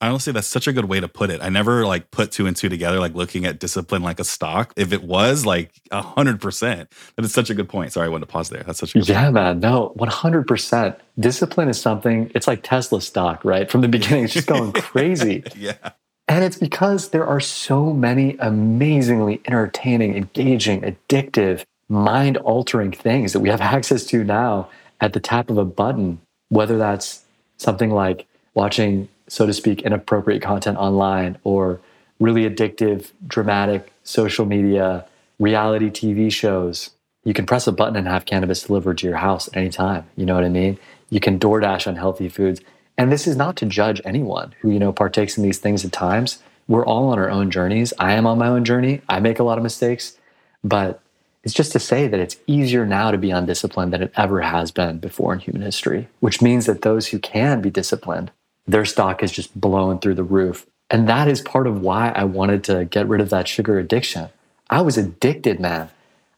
[0.10, 1.42] Honestly, that's such a good way to put it.
[1.42, 4.74] I never like put two and two together, like looking at discipline like a stock.
[4.76, 7.94] If it was like a hundred percent, that is such a good point.
[7.94, 8.64] Sorry, I wanted to pause there.
[8.64, 9.34] That's such a good yeah, point.
[9.36, 9.60] man.
[9.60, 10.98] No, one hundred percent.
[11.20, 12.32] Discipline is something.
[12.36, 13.70] It's like Tesla stock, right?
[13.70, 15.44] From the beginning, it's just going crazy.
[15.56, 15.92] yeah.
[16.28, 23.42] And it's because there are so many amazingly entertaining, engaging, addictive, mind altering things that
[23.42, 24.70] we have access to now
[25.02, 27.24] at the tap of a button, whether that's
[27.58, 31.82] something like watching, so to speak, inappropriate content online or
[32.20, 35.08] really addictive, dramatic social media,
[35.40, 36.92] reality TV shows.
[37.24, 40.06] You can press a button and have cannabis delivered to your house at any time.
[40.16, 40.78] You know what I mean?
[41.10, 42.62] You can DoorDash unhealthy foods.
[42.96, 45.92] And this is not to judge anyone who, you know, partakes in these things at
[45.92, 46.38] times.
[46.68, 47.92] We're all on our own journeys.
[47.98, 49.02] I am on my own journey.
[49.10, 50.16] I make a lot of mistakes,
[50.64, 51.02] but
[51.44, 54.70] it's just to say that it's easier now to be undisciplined than it ever has
[54.70, 58.30] been before in human history, which means that those who can be disciplined,
[58.68, 60.66] their stock is just blowing through the roof.
[60.90, 64.30] And that is part of why I wanted to get rid of that sugar addiction.
[64.70, 65.90] I was addicted, man.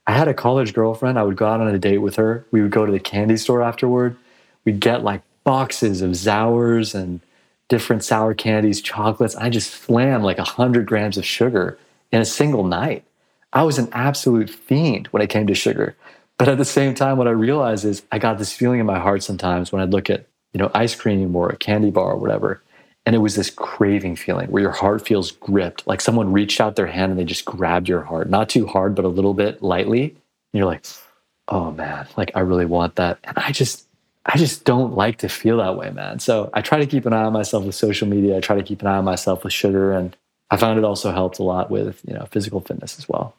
[0.07, 1.17] I had a college girlfriend.
[1.17, 2.45] I would go out on a date with her.
[2.51, 4.15] We would go to the candy store afterward.
[4.63, 7.21] We'd get like boxes of Zours and
[7.67, 9.35] different sour candies, chocolates.
[9.35, 11.77] I just slammed like 100 grams of sugar
[12.11, 13.03] in a single night.
[13.53, 15.95] I was an absolute fiend when it came to sugar.
[16.37, 18.99] But at the same time, what I realized is I got this feeling in my
[18.99, 22.15] heart sometimes when I'd look at, you know, ice cream or a candy bar or
[22.15, 22.63] whatever.
[23.05, 26.77] And it was this craving feeling where your heart feels gripped, like someone reached out
[26.77, 29.61] their hand and they just grabbed your heart, not too hard, but a little bit
[29.61, 30.03] lightly.
[30.03, 30.17] And
[30.53, 30.85] you're like,
[31.49, 33.19] oh man, like I really want that.
[33.25, 33.85] And I just,
[34.25, 36.19] I just don't like to feel that way, man.
[36.19, 38.37] So I try to keep an eye on myself with social media.
[38.37, 39.91] I try to keep an eye on myself with sugar.
[39.91, 40.15] And
[40.49, 43.35] I found it also helped a lot with, you know, physical fitness as well.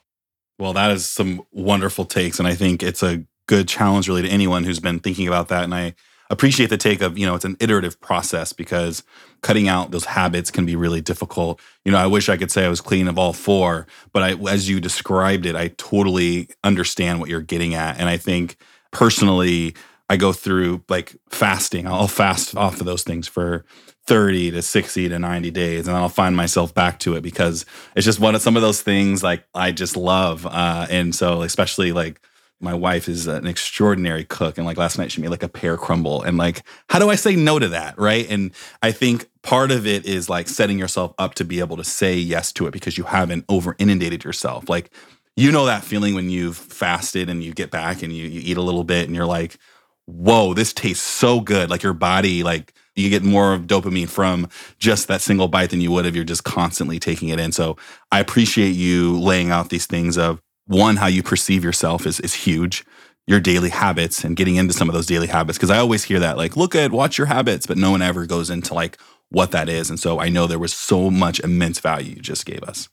[0.59, 2.39] Well, that is some wonderful takes.
[2.39, 5.65] And I think it's a good challenge really to anyone who's been thinking about that.
[5.65, 5.95] And I
[6.31, 9.03] appreciate the take of, you know, it's an iterative process because
[9.43, 11.61] cutting out those habits can be really difficult.
[11.85, 14.33] You know, I wish I could say I was clean of all four, but I,
[14.51, 17.99] as you described it, I totally understand what you're getting at.
[17.99, 18.57] And I think
[18.91, 19.75] personally,
[20.09, 21.87] I go through like fasting.
[21.87, 23.65] I'll fast off of those things for
[24.07, 28.05] 30 to 60 to 90 days and I'll find myself back to it because it's
[28.05, 31.91] just one of some of those things like I just love uh and so especially
[31.91, 32.21] like
[32.61, 35.77] my wife is an extraordinary cook and like last night she made like a pear
[35.77, 38.27] crumble and like how do I say no to that right?
[38.31, 41.85] And I think part of it is like setting yourself up to be able to
[41.85, 44.69] say yes to it because you haven't over inundated yourself.
[44.69, 44.91] Like
[45.37, 48.57] you know that feeling when you've fasted and you get back and you, you eat
[48.57, 49.59] a little bit and you're like
[50.07, 51.69] whoa this tastes so good.
[51.69, 55.93] Like your body like you get more dopamine from just that single bite than you
[55.93, 57.53] would if you're just constantly taking it in.
[57.53, 57.77] So
[58.11, 62.35] I appreciate you laying out these things of one, how you perceive yourself is, is
[62.35, 62.85] huge.
[63.27, 65.59] Your daily habits and getting into some of those daily habits.
[65.59, 68.25] Cause I always hear that, like, look at, watch your habits, but no one ever
[68.27, 68.99] goes into like
[69.31, 69.91] what that is.
[69.91, 72.89] And so I know there was so much immense value you just gave us.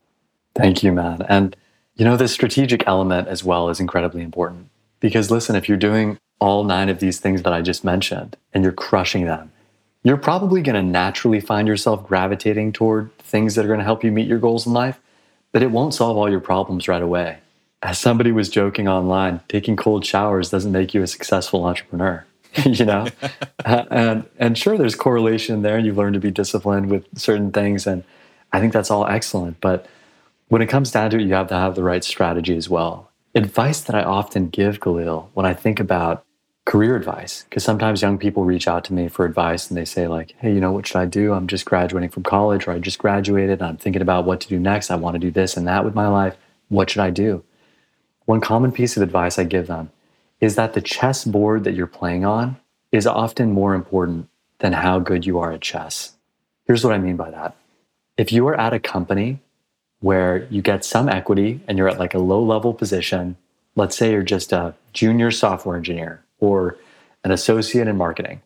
[0.56, 1.24] Thank you, man.
[1.30, 1.56] And
[1.96, 4.70] you know, the strategic element as well is incredibly important.
[5.00, 8.64] Because listen, if you're doing all nine of these things that I just mentioned and
[8.64, 9.52] you're crushing them,
[10.04, 14.04] you're probably going to naturally find yourself gravitating toward things that are going to help
[14.04, 15.00] you meet your goals in life,
[15.52, 17.38] but it won't solve all your problems right away.
[17.84, 22.26] As somebody was joking online, taking cold showers doesn't make you a successful entrepreneur.
[22.66, 23.08] you know,
[23.66, 27.52] uh, and and sure, there's correlation there, and you learn to be disciplined with certain
[27.52, 28.04] things, and
[28.54, 29.60] I think that's all excellent.
[29.60, 29.86] But
[30.48, 33.12] when it comes down to it, you have to have the right strategy as well.
[33.36, 36.24] Advice that I often give Kahlil when I think about
[36.66, 40.08] career advice because sometimes young people reach out to me for advice and they say
[40.08, 42.80] like hey you know what should i do i'm just graduating from college or i
[42.80, 45.58] just graduated and i'm thinking about what to do next i want to do this
[45.58, 46.38] and that with my life
[46.70, 47.44] what should i do
[48.26, 49.92] one common piece of advice i give them
[50.40, 52.58] is that the chess board that you're playing on
[52.92, 54.28] is often more important
[54.60, 56.14] than how good you are at chess
[56.66, 57.56] here's what i mean by that
[58.18, 59.40] if you are at a company
[60.00, 63.36] where you get some equity and you're at like a low level position
[63.76, 66.78] let's say you're just a junior software engineer or
[67.24, 68.42] an associate in marketing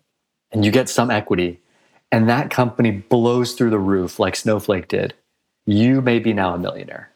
[0.52, 1.60] and you get some equity
[2.12, 5.14] and that company blows through the roof like Snowflake did,
[5.66, 7.12] you may be now a millionaire.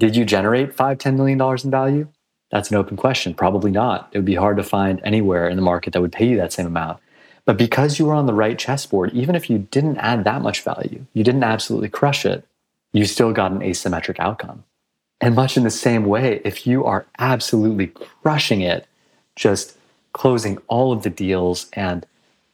[0.00, 2.08] Did you generate five, $10 million in value?
[2.50, 3.34] That's an open question.
[3.34, 4.08] Probably not.
[4.12, 6.54] It would be hard to find anywhere in the market that would pay you that
[6.54, 7.00] same amount.
[7.44, 10.62] But because you were on the right chessboard, even if you didn't add that much
[10.62, 12.46] value, you didn't absolutely crush it,
[12.94, 14.64] you still got an asymmetric outcome.
[15.20, 18.86] And much in the same way, if you are absolutely crushing it,
[19.36, 19.76] just
[20.14, 22.06] closing all of the deals and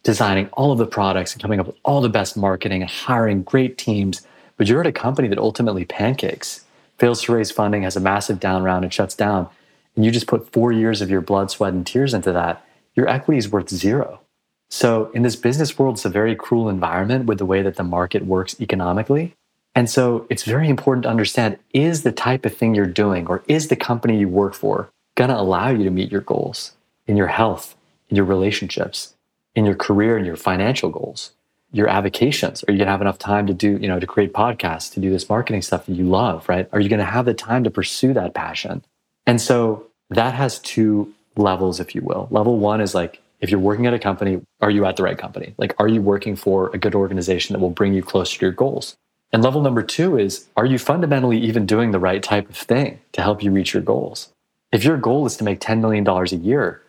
[0.02, 3.44] designing all of the products and coming up with all the best marketing and hiring
[3.44, 6.65] great teams, But you're at a company that ultimately pancakes,
[6.98, 9.48] fails to raise funding, has a massive down round, and shuts down.
[9.94, 12.64] And you just put four years of your blood, sweat, and tears into that.
[12.94, 14.20] Your equity is worth zero.
[14.68, 17.84] So, in this business world, it's a very cruel environment with the way that the
[17.84, 19.34] market works economically.
[19.74, 23.44] And so, it's very important to understand is the type of thing you're doing or
[23.46, 26.72] is the company you work for going to allow you to meet your goals
[27.06, 27.76] in your health,
[28.10, 29.14] in your relationships,
[29.54, 31.30] in your career, and your financial goals?
[31.72, 32.64] Your avocations?
[32.64, 35.00] Are you going to have enough time to do, you know, to create podcasts, to
[35.00, 36.68] do this marketing stuff that you love, right?
[36.72, 38.84] Are you going to have the time to pursue that passion?
[39.26, 42.28] And so, that has two levels, if you will.
[42.30, 45.18] Level one is like, if you're working at a company, are you at the right
[45.18, 45.54] company?
[45.58, 48.52] Like, are you working for a good organization that will bring you closer to your
[48.52, 48.96] goals?
[49.32, 53.00] And level number two is, are you fundamentally even doing the right type of thing
[53.12, 54.32] to help you reach your goals?
[54.72, 56.82] If your goal is to make $10 million a year,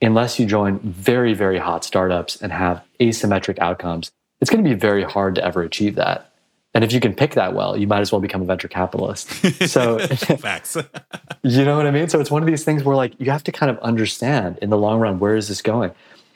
[0.00, 4.76] unless you join very, very hot startups and have asymmetric outcomes, it's going to be
[4.76, 6.32] very hard to ever achieve that.
[6.74, 9.28] And if you can pick that well, you might as well become a venture capitalist.
[9.68, 10.76] So, facts.
[11.42, 12.08] you know what I mean?
[12.08, 14.70] So it's one of these things where like you have to kind of understand in
[14.70, 15.92] the long run where is this going.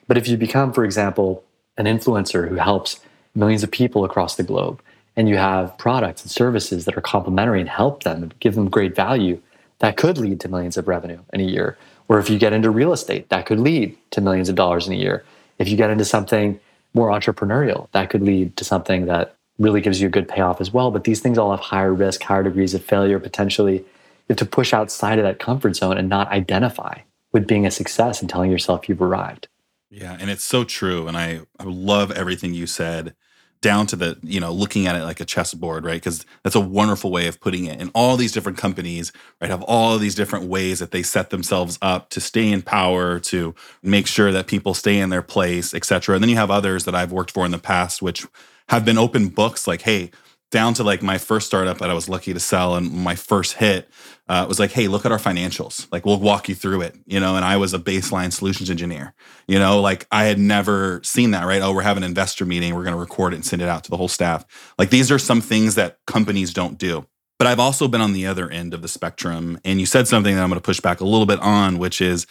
[0.08, 1.44] But if you become, for example,
[1.78, 3.00] an influencer who helps
[3.34, 4.82] millions of people across the globe,
[5.16, 8.68] and you have products and services that are complementary and help them and give them
[8.68, 9.40] great value,
[9.78, 11.76] that could lead to millions of revenue in a year.
[12.08, 14.92] Or if you get into real estate, that could lead to millions of dollars in
[14.92, 15.24] a year.
[15.58, 16.60] If you get into something
[16.94, 20.72] more entrepreneurial, that could lead to something that really gives you a good payoff as
[20.72, 20.90] well.
[20.90, 23.76] But these things all have higher risk, higher degrees of failure potentially.
[23.76, 23.84] You
[24.30, 27.00] have to push outside of that comfort zone and not identify
[27.32, 29.48] with being a success and telling yourself you've arrived.
[29.90, 31.06] Yeah, and it's so true.
[31.06, 33.14] And I, I love everything you said
[33.62, 35.94] down to the you know looking at it like a chessboard right?
[35.94, 37.80] Because that's a wonderful way of putting it.
[37.80, 41.78] And all these different companies right have all these different ways that they set themselves
[41.80, 45.84] up to stay in power to make sure that people stay in their place et
[45.86, 46.14] cetera.
[46.14, 48.26] And then you have others that i've worked for in the past which
[48.68, 50.10] have been open books like, hey,
[50.50, 53.54] down to like my first startup that I was lucky to sell and my first
[53.54, 53.88] hit
[54.32, 55.86] uh, was like, hey, look at our financials.
[55.92, 57.36] Like, we'll walk you through it, you know.
[57.36, 59.12] And I was a baseline solutions engineer,
[59.46, 61.60] you know, like I had never seen that, right?
[61.60, 63.84] Oh, we're having an investor meeting, we're going to record it and send it out
[63.84, 64.46] to the whole staff.
[64.78, 67.06] Like, these are some things that companies don't do.
[67.38, 69.60] But I've also been on the other end of the spectrum.
[69.66, 72.00] And you said something that I'm going to push back a little bit on, which
[72.00, 72.26] is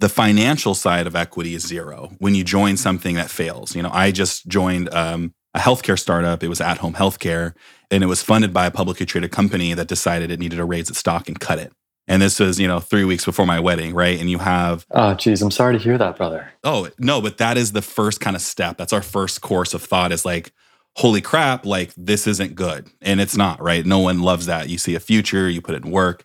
[0.00, 3.76] the financial side of equity is zero when you join something that fails.
[3.76, 6.42] You know, I just joined um, a healthcare startup.
[6.42, 7.54] It was at home healthcare,
[7.90, 10.90] and it was funded by a publicly traded company that decided it needed to raise
[10.90, 11.72] its stock and cut it.
[12.06, 14.20] And this was, you know, three weeks before my wedding, right?
[14.20, 14.84] And you have.
[14.90, 16.52] Oh, geez, I'm sorry to hear that, brother.
[16.62, 18.76] Oh, no, but that is the first kind of step.
[18.76, 20.52] That's our first course of thought is like,
[20.96, 22.88] holy crap, like this isn't good.
[23.00, 23.86] And it's not, right?
[23.86, 24.68] No one loves that.
[24.68, 26.24] You see a future, you put it in work.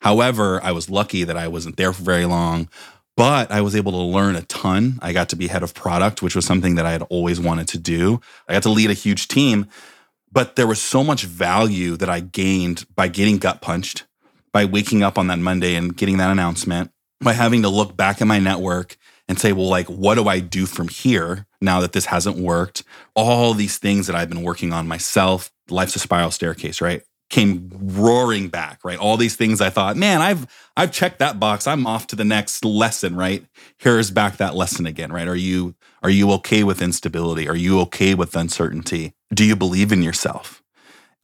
[0.00, 2.68] However, I was lucky that I wasn't there for very long
[3.16, 4.98] but I was able to learn a ton.
[5.00, 7.66] I got to be head of product, which was something that I had always wanted
[7.68, 8.20] to do.
[8.46, 9.66] I got to lead a huge team,
[10.36, 14.04] but there was so much value that I gained by getting gut punched,
[14.52, 16.90] by waking up on that Monday and getting that announcement,
[17.22, 20.40] by having to look back at my network and say, well, like, what do I
[20.40, 22.82] do from here now that this hasn't worked?
[23.14, 27.02] All these things that I've been working on myself, life's a spiral staircase, right?
[27.28, 28.98] came roaring back, right?
[28.98, 30.46] All these things I thought, man, I've
[30.76, 31.66] I've checked that box.
[31.66, 33.44] I'm off to the next lesson, right?
[33.78, 35.26] Here's back that lesson again, right?
[35.26, 35.74] Are you
[36.06, 37.48] are you okay with instability?
[37.48, 39.12] Are you okay with uncertainty?
[39.34, 40.62] Do you believe in yourself?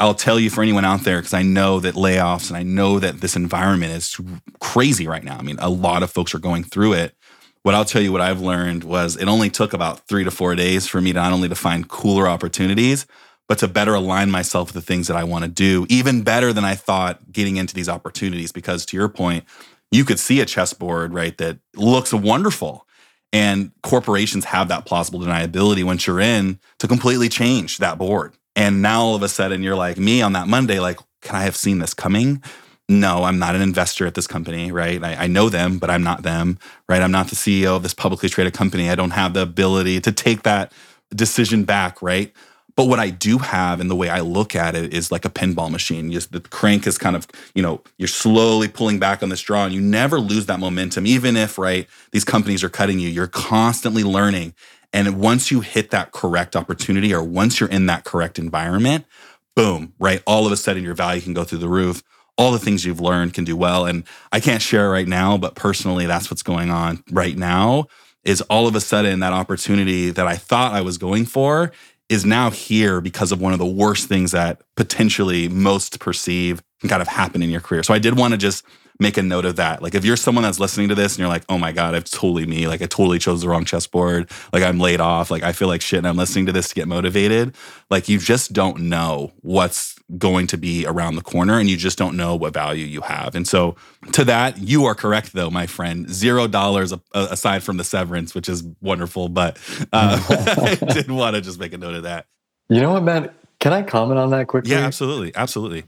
[0.01, 2.99] I'll tell you for anyone out there because I know that layoffs and I know
[2.99, 4.21] that this environment is
[4.59, 5.39] crazy right now.
[5.39, 7.15] I mean, a lot of folks are going through it.
[7.63, 10.57] What I'll tell you what I've learned was it only took about 3 to 4
[10.57, 13.07] days for me to not only to find cooler opportunities,
[13.47, 16.53] but to better align myself with the things that I want to do, even better
[16.53, 18.51] than I thought getting into these opportunities.
[18.51, 19.45] Because to your point,
[19.93, 22.85] you could see a chessboard, right, that looks wonderful.
[23.33, 28.35] And corporations have that plausible deniability once you're in to completely change that board.
[28.55, 31.43] And now all of a sudden you're like me on that Monday, like, can I
[31.45, 32.43] have seen this coming?
[32.89, 35.03] No, I'm not an investor at this company, right?
[35.03, 37.01] I, I, know them, but I'm not them, right?
[37.01, 38.91] I'm not the CEO of this publicly traded company.
[38.91, 40.73] I don't have the ability to take that
[41.15, 42.33] decision back, right?
[42.75, 45.31] But what I do have and the way I look at it is like a
[45.31, 46.11] pinball machine.
[46.11, 49.65] Just the crank is kind of, you know, you're slowly pulling back on this draw
[49.65, 51.07] and you never lose that momentum.
[51.07, 54.55] Even if, right, these companies are cutting you, you're constantly learning.
[54.93, 59.07] And once you hit that correct opportunity or once you're in that correct environment,
[59.55, 62.03] boom, right, all of a sudden your value can go through the roof.
[62.39, 63.85] All the things you've learned can do well.
[63.85, 67.89] And I can't share right now, but personally, that's what's going on right now
[68.25, 71.73] is all of a sudden that opportunity that I thought I was going for
[72.13, 76.89] is now here because of one of the worst things that potentially most perceive can
[76.91, 77.83] kind of happen in your career.
[77.83, 78.65] So I did want to just
[79.01, 79.83] make a note of that.
[79.83, 82.11] Like if you're someone that's listening to this and you're like, oh my God, it's
[82.11, 82.69] totally me.
[82.69, 84.31] Like I totally chose the wrong chessboard.
[84.53, 85.31] Like I'm laid off.
[85.31, 87.55] Like I feel like shit and I'm listening to this to get motivated.
[87.91, 91.99] Like you just don't know what's going to be around the corner and you just
[91.99, 93.35] don't know what value you have.
[93.35, 93.77] And so
[94.13, 96.09] to that, you are correct though, my friend.
[96.11, 99.29] Zero dollars aside from the severance, which is wonderful.
[99.29, 99.59] But
[99.93, 100.23] uh,
[100.63, 102.27] I did want to just make a note of that.
[102.69, 103.31] You know what, man?
[103.61, 104.73] Can I comment on that quickly?
[104.73, 105.33] Yeah, absolutely.
[105.35, 105.85] Absolutely.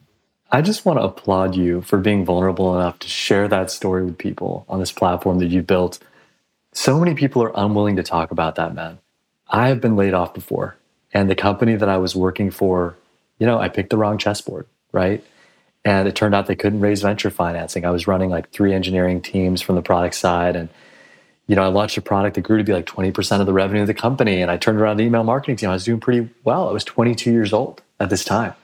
[0.50, 4.16] I just want to applaud you for being vulnerable enough to share that story with
[4.16, 5.98] people on this platform that you built.
[6.72, 8.98] So many people are unwilling to talk about that, man.
[9.48, 10.76] I have been laid off before,
[11.12, 12.96] and the company that I was working for,
[13.38, 15.24] you know, I picked the wrong chessboard, right?
[15.84, 17.84] And it turned out they couldn't raise venture financing.
[17.84, 20.56] I was running like three engineering teams from the product side.
[20.56, 20.68] And,
[21.46, 23.82] you know, I launched a product that grew to be like 20% of the revenue
[23.82, 24.40] of the company.
[24.40, 25.68] And I turned around the email marketing team.
[25.68, 26.68] I was doing pretty well.
[26.68, 28.54] I was 22 years old at this time.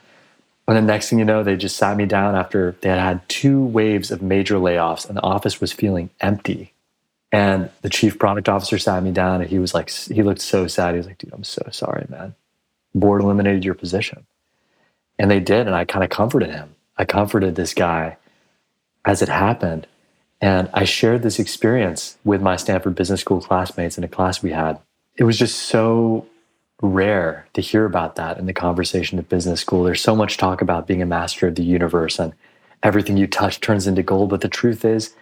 [0.67, 3.29] And the next thing you know, they just sat me down after they had had
[3.29, 6.73] two waves of major layoffs and the office was feeling empty.
[7.33, 10.69] And the chief product officer sat me down and he was like, he looked so
[10.69, 10.95] sad.
[10.95, 12.35] He was like, dude, I'm so sorry, man.
[12.95, 14.27] Board eliminated your position.
[15.21, 15.67] And they did.
[15.67, 16.75] And I kind of comforted him.
[16.97, 18.17] I comforted this guy
[19.05, 19.87] as it happened.
[20.41, 24.53] And I shared this experience with my Stanford Business School classmates in a class we
[24.53, 24.79] had.
[25.17, 26.27] It was just so
[26.81, 29.85] rare to hear about that in the conversation at business school.
[29.85, 32.33] There's so much talk about being a master of the universe and
[32.83, 34.31] everything you touch turns into gold.
[34.31, 35.15] But the truth is,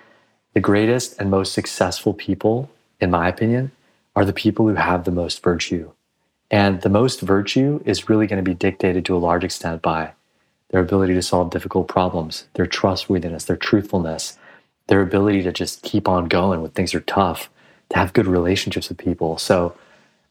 [0.54, 2.70] the greatest and most successful people,
[3.00, 3.72] in my opinion,
[4.14, 5.90] are the people who have the most virtue.
[6.50, 10.12] And the most virtue is really going to be dictated to a large extent by
[10.70, 14.38] their ability to solve difficult problems, their trustworthiness, their truthfulness,
[14.86, 17.50] their ability to just keep on going when things are tough,
[17.90, 19.38] to have good relationships with people.
[19.38, 19.76] So,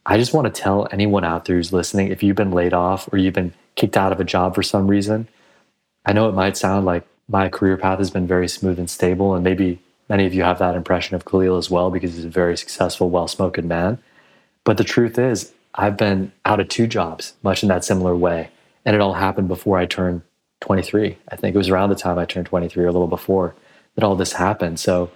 [0.09, 3.11] I just want to tell anyone out there who's listening if you've been laid off
[3.11, 5.28] or you've been kicked out of a job for some reason,
[6.05, 9.36] I know it might sound like my career path has been very smooth and stable.
[9.36, 12.30] And maybe many of you have that impression of Kahlil as well because he's a
[12.30, 13.97] very successful, well spoken man.
[14.63, 18.50] But the truth is, I've been out of two jobs, much in that similar way.
[18.84, 20.22] And it all happened before I turned
[20.62, 21.18] 23.
[21.30, 23.56] I think it was around the time I turned 23 or a little before
[23.96, 24.80] that all this happened.
[24.80, 25.12] So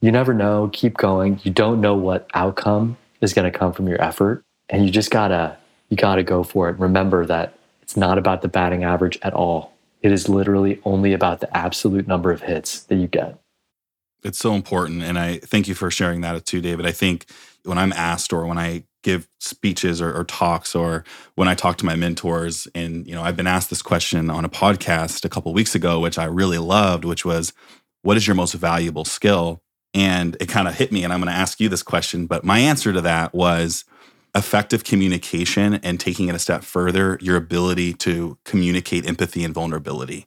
[0.00, 0.70] you never know.
[0.72, 1.40] Keep going.
[1.44, 5.10] You don't know what outcome is going to come from your effort and you just
[5.10, 5.56] gotta
[5.88, 9.72] you gotta go for it remember that it's not about the batting average at all
[10.00, 13.38] it is literally only about the absolute number of hits that you get
[14.22, 17.26] it's so important and i thank you for sharing that too david i think
[17.64, 21.02] when i'm asked or when i give speeches or, or, talks or
[21.34, 24.44] when i talk to my mentors and you know i've been asked this question on
[24.44, 27.52] a podcast a couple weeks ago which i really loved which was
[28.02, 29.60] what is your most valuable skill
[29.94, 31.04] and it kind of hit me.
[31.04, 32.26] And I'm going to ask you this question.
[32.26, 33.84] But my answer to that was
[34.34, 40.26] effective communication and taking it a step further, your ability to communicate empathy and vulnerability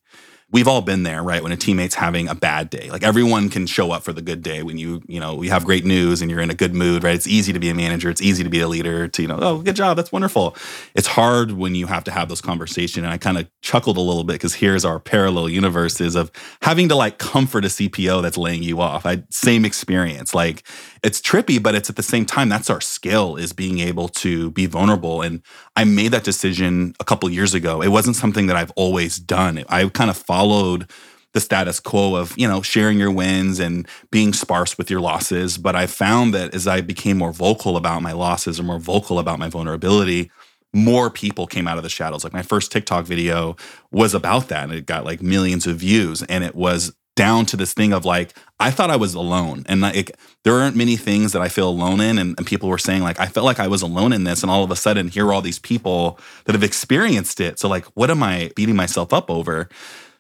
[0.56, 1.44] we've all been there, right?
[1.44, 4.42] When a teammate's having a bad day, like everyone can show up for the good
[4.42, 7.04] day when you, you know, we have great news and you're in a good mood,
[7.04, 7.14] right?
[7.14, 8.10] It's easy to be a manager.
[8.10, 9.98] It's easy to be a leader to, you know, oh, good job.
[9.98, 10.56] That's wonderful.
[10.96, 13.04] It's hard when you have to have those conversations.
[13.04, 16.32] And I kind of chuckled a little bit because here's our parallel universes of
[16.62, 19.06] having to like comfort a CPO that's laying you off.
[19.06, 20.34] I same experience.
[20.34, 20.66] Like
[21.06, 24.50] it's trippy, but it's at the same time, that's our skill is being able to
[24.52, 25.22] be vulnerable.
[25.22, 25.44] And
[25.76, 27.84] I made that decision a couple years ago.
[27.84, 29.64] It wasn't something that I've always done.
[29.70, 30.90] I kind of followed
[31.34, 35.58] the status quo of you know sharing your wins and being sparse with your losses
[35.58, 39.20] but i found that as i became more vocal about my losses or more vocal
[39.20, 40.32] about my vulnerability
[40.74, 43.58] more people came out of the shadows like my first tiktok video
[43.92, 47.56] was about that and it got like millions of views and it was down to
[47.56, 51.32] this thing of like i thought i was alone and like there aren't many things
[51.32, 53.68] that i feel alone in and, and, people were saying like i felt like i
[53.68, 56.54] was alone in this and all of a sudden here are all these people that
[56.54, 59.70] have experienced it so like what am i beating myself up over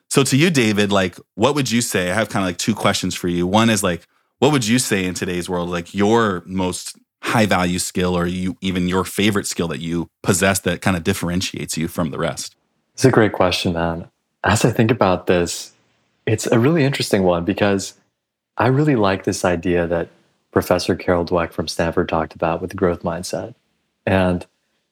[0.09, 2.09] so to you, David, like what would you say?
[2.09, 3.45] I have kind of like two questions for you.
[3.45, 4.07] One is like,
[4.39, 8.55] what would you say in today's world, like your most high value skill or you
[8.61, 12.55] even your favorite skill that you possess that kind of differentiates you from the rest?
[12.93, 14.07] It's a great question, man.
[14.43, 15.73] As I think about this,
[16.25, 17.93] it's a really interesting one because
[18.57, 20.09] I really like this idea that
[20.51, 23.53] Professor Carol Dweck from Stanford talked about with the growth mindset.
[24.05, 24.45] And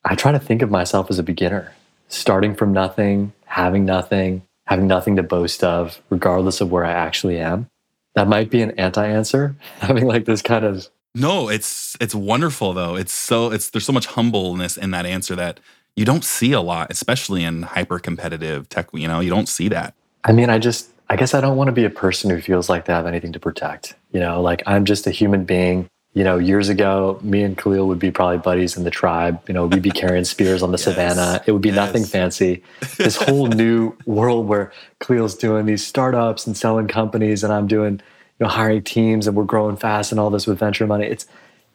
[0.03, 1.71] I try to think of myself as a beginner,
[2.09, 7.39] starting from nothing, having nothing, having nothing to boast of, regardless of where I actually
[7.39, 7.69] am.
[8.15, 10.87] That might be an anti answer, having like this kind of.
[11.15, 12.95] No, it's it's wonderful though.
[12.95, 15.59] It's so it's there's so much humbleness in that answer that
[15.95, 18.89] you don't see a lot, especially in hyper competitive tech.
[18.93, 19.93] You know, you don't see that.
[20.23, 22.69] I mean, I just I guess I don't want to be a person who feels
[22.69, 23.95] like they have anything to protect.
[24.11, 27.87] You know, like I'm just a human being You know, years ago, me and Kahlil
[27.87, 29.41] would be probably buddies in the tribe.
[29.47, 30.83] You know, we'd be carrying spears on the yes.
[30.83, 31.41] savannah.
[31.47, 31.75] It would be yes.
[31.75, 32.63] nothing fancy.
[32.97, 37.93] This whole new world where Kahlil's doing these startups and selling companies, and I'm doing,
[37.93, 41.07] you know, hiring teams, and we're growing fast and all this with venture money.
[41.07, 41.25] It's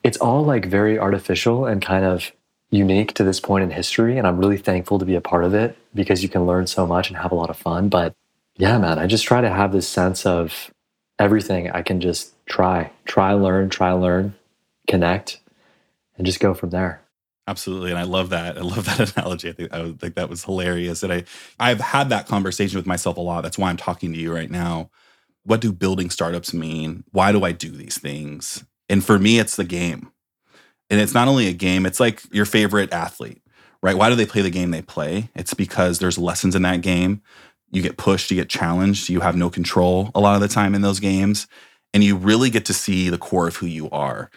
[0.05, 2.31] it's all like very artificial and kind of
[2.71, 4.19] unique to this point in history.
[4.19, 6.87] And I'm really thankful to be a part of it because you can learn so
[6.87, 7.89] much and have a lot of fun.
[7.89, 8.15] But
[8.59, 10.71] yeah, man, I just try to have this sense of
[11.19, 14.35] everything I can just try, try, learn, try, learn,
[14.89, 15.39] connect,
[16.17, 17.01] and just go from there.
[17.47, 18.59] Absolutely, and I love that.
[18.59, 19.49] I love that analogy.
[19.49, 21.03] I think I think that was hilarious.
[21.03, 21.25] And I
[21.59, 23.43] I've had that conversation with myself a lot.
[23.43, 24.91] That's why I'm talking to you right now.
[25.45, 27.05] What do building startups mean?
[27.13, 28.65] Why do I do these things?
[28.89, 30.11] And for me, it's the game.
[30.91, 33.43] And it's not only a game, it's like your favorite athlete,
[33.83, 33.97] right?
[33.97, 35.31] Why do they play the game they play?
[35.35, 37.23] It's because there's lessons in that game.
[37.71, 40.75] You get pushed, you get challenged, you have no control a lot of the time
[40.75, 41.47] in those games.
[41.95, 44.31] And you really get to see the core of who you are.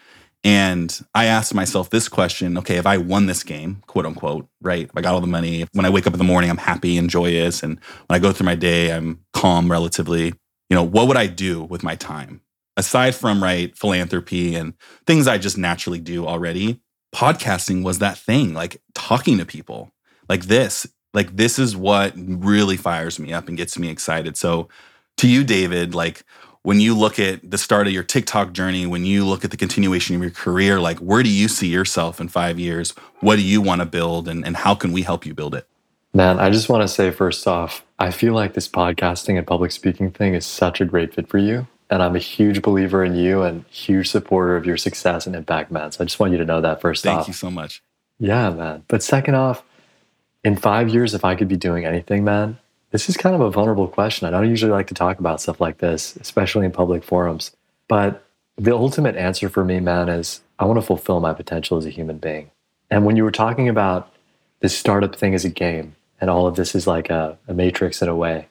[0.44, 4.86] And I asked myself this question okay, if I won this game, quote unquote, right?
[4.86, 6.98] If I got all the money, when I wake up in the morning, I'm happy
[6.98, 7.62] and joyous.
[7.62, 10.34] And when I go through my day, I'm calm relatively.
[10.70, 12.42] You know, what would I do with my time?
[12.78, 14.74] aside from right philanthropy and
[15.06, 16.82] things I just naturally do already,
[17.14, 19.92] podcasting was that thing, like talking to people
[20.30, 20.88] like this.
[21.14, 24.38] Like this is what really fires me up and gets me excited.
[24.38, 24.70] So
[25.18, 26.24] to you, David, like
[26.64, 29.58] when you look at the start of your TikTok journey, when you look at the
[29.58, 32.92] continuation of your career, like where do you see yourself in five years?
[33.20, 35.68] What do you want to build and, and how can we help you build it?
[36.14, 39.72] Man, I just want to say first off, I feel like this podcasting and public
[39.72, 41.68] speaking thing is such a great fit for you.
[41.90, 45.72] And I'm a huge believer in you and huge supporter of your success and impact,
[45.72, 45.92] man.
[45.92, 47.26] So I just want you to know that first Thank off.
[47.26, 47.84] Thank you so much.
[48.20, 48.84] Yeah, man.
[48.88, 49.64] But second off,
[50.44, 52.58] in five years, if I could be doing anything, man,
[52.92, 54.28] this is kind of a vulnerable question.
[54.28, 57.56] I don't usually like to talk about stuff like this, especially in public forums.
[57.88, 58.24] But
[58.58, 61.90] the ultimate answer for me, man, is I want to fulfill my potential as a
[61.90, 62.52] human being.
[62.90, 64.12] And when you were talking about
[64.60, 68.02] this startup thing as a game, and all of this is like a, a matrix
[68.02, 68.48] in a way,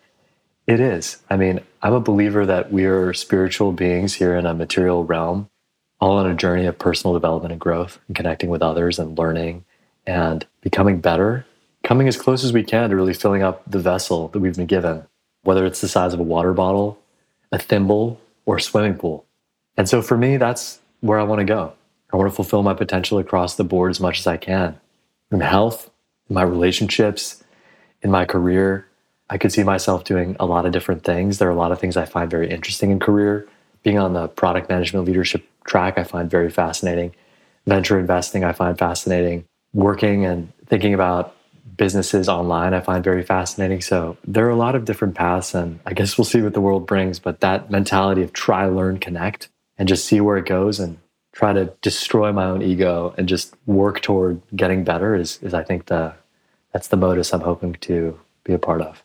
[0.67, 1.19] it is.
[1.29, 5.51] I mean, I'm a believer that we are spiritual beings here in a material realm,
[6.01, 9.65] all on a journey of personal development and growth and connecting with others and learning
[10.07, 11.45] and becoming better,
[11.83, 14.67] coming as close as we can to really filling up the vessel that we've been
[14.67, 15.07] given,
[15.43, 16.99] whether it's the size of a water bottle,
[17.53, 19.25] a thimble, or a swimming pool.
[19.77, 21.73] And so for me, that's where I want to go.
[22.13, 24.79] I want to fulfill my potential across the board as much as I can
[25.31, 25.91] in health,
[26.29, 27.43] in my relationships,
[28.03, 28.87] in my career,
[29.29, 31.39] I could see myself doing a lot of different things.
[31.39, 33.49] There are a lot of things I find very interesting in career.
[33.85, 37.15] Being on the product management leadership track, I find very fascinating.
[37.67, 39.45] Venture investing, I find fascinating.
[39.73, 41.37] Working and thinking about
[41.77, 43.81] businesses online, I find very fascinating.
[43.81, 46.61] So there are a lot of different paths, and I guess we'll see what the
[46.61, 47.19] world brings.
[47.19, 49.49] But that mentality of try, learn, connect,
[49.79, 50.99] and just see where it goes and
[51.33, 55.63] try to destroy my own ego and just work toward getting better is, is I
[55.63, 56.15] think the
[56.73, 59.03] that's the modus I'm hoping to be a part of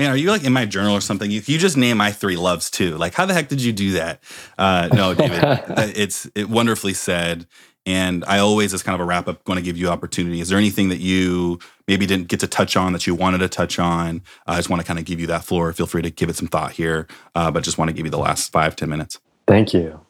[0.00, 1.30] man, are you like in my journal or something?
[1.30, 2.96] You, you just name my three loves too.
[2.96, 4.22] Like, how the heck did you do that?
[4.56, 5.40] Uh, no, David,
[5.94, 7.46] it's it wonderfully said.
[7.84, 10.40] And I always, as kind of a wrap up, want to give you opportunity.
[10.40, 11.58] Is there anything that you
[11.90, 14.22] maybe didn't get to touch on that you wanted to touch on?
[14.46, 15.72] I just want to kind of give you that floor.
[15.72, 18.10] Feel free to give it some thought here, uh, but just want to give you
[18.10, 19.18] the last five ten minutes.
[19.48, 20.00] Thank you.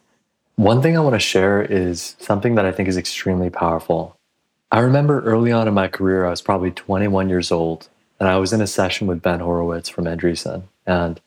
[0.56, 4.18] One thing I want to share is something that I think is extremely powerful.
[4.70, 7.88] I remember early on in my career, I was probably 21 years old,
[8.20, 10.64] and I was in a session with Ben Horowitz from Andreessen.
[10.86, 11.18] And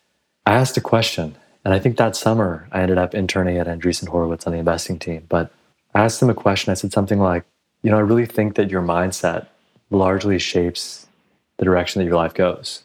[0.46, 1.36] I asked a question.
[1.66, 5.00] And I think that summer I ended up interning at Andreessen Horowitz on the investing
[5.00, 5.26] team.
[5.30, 5.52] But
[5.96, 6.70] I asked him a question.
[6.70, 7.44] I said something like,
[7.82, 9.48] you know, I really think that your mindset
[9.94, 11.08] largely shapes
[11.58, 12.84] the direction that your life goes.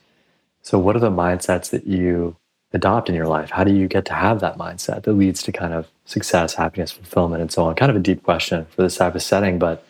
[0.62, 2.36] So, what are the mindsets that you
[2.72, 3.50] adopt in your life?
[3.50, 6.92] How do you get to have that mindset that leads to kind of success, happiness,
[6.92, 7.74] fulfillment, and so on?
[7.74, 9.84] Kind of a deep question for this type of setting, but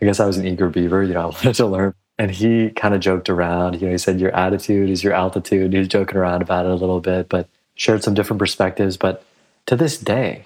[0.00, 1.02] I guess I was an eager beaver.
[1.02, 3.80] You know, I wanted to learn and he kind of joked around.
[3.80, 5.72] You know, he said, Your attitude is your altitude.
[5.72, 8.96] He was joking around about it a little bit, but shared some different perspectives.
[8.96, 9.24] But
[9.66, 10.44] to this day,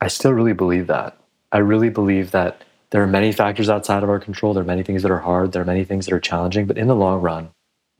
[0.00, 1.16] I still really believe that.
[1.52, 4.52] I really believe that there are many factors outside of our control.
[4.52, 5.52] There are many things that are hard.
[5.52, 6.66] There are many things that are challenging.
[6.66, 7.50] But in the long run,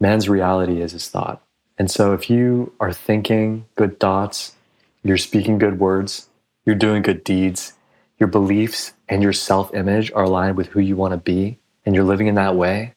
[0.01, 1.43] man's reality is his thought.
[1.79, 4.55] And so if you are thinking good thoughts,
[5.03, 6.29] you're speaking good words,
[6.67, 7.75] you're doing good deeds,
[8.19, 11.95] your beliefs and your self image are aligned with who you want to be, and
[11.95, 12.95] you're living in that way,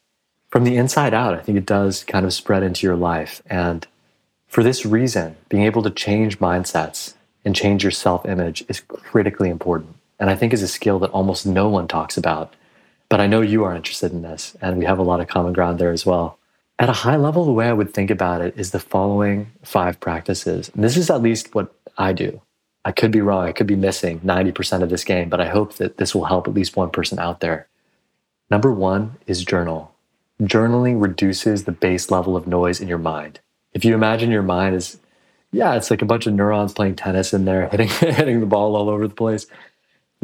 [0.50, 3.42] from the inside out, I think it does kind of spread into your life.
[3.46, 3.86] And
[4.46, 7.14] for this reason, being able to change mindsets
[7.44, 9.96] and change your self image is critically important.
[10.24, 12.54] And I think is a skill that almost no one talks about.
[13.10, 15.52] But I know you are interested in this, and we have a lot of common
[15.52, 16.38] ground there as well.
[16.78, 20.00] At a high level, the way I would think about it is the following five
[20.00, 20.70] practices.
[20.72, 22.40] And this is at least what I do.
[22.86, 23.44] I could be wrong.
[23.44, 26.48] I could be missing 90% of this game, but I hope that this will help
[26.48, 27.68] at least one person out there.
[28.50, 29.92] Number one is journal.
[30.40, 33.40] Journaling reduces the base level of noise in your mind.
[33.74, 34.98] If you imagine your mind is,
[35.52, 38.74] yeah, it's like a bunch of neurons playing tennis in there, hitting, hitting the ball
[38.74, 39.46] all over the place.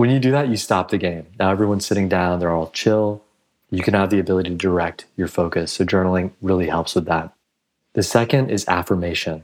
[0.01, 1.27] When you do that, you stop the game.
[1.39, 3.23] Now everyone's sitting down, they're all chill.
[3.69, 5.73] You can have the ability to direct your focus.
[5.73, 7.35] So journaling really helps with that.
[7.93, 9.43] The second is affirmation.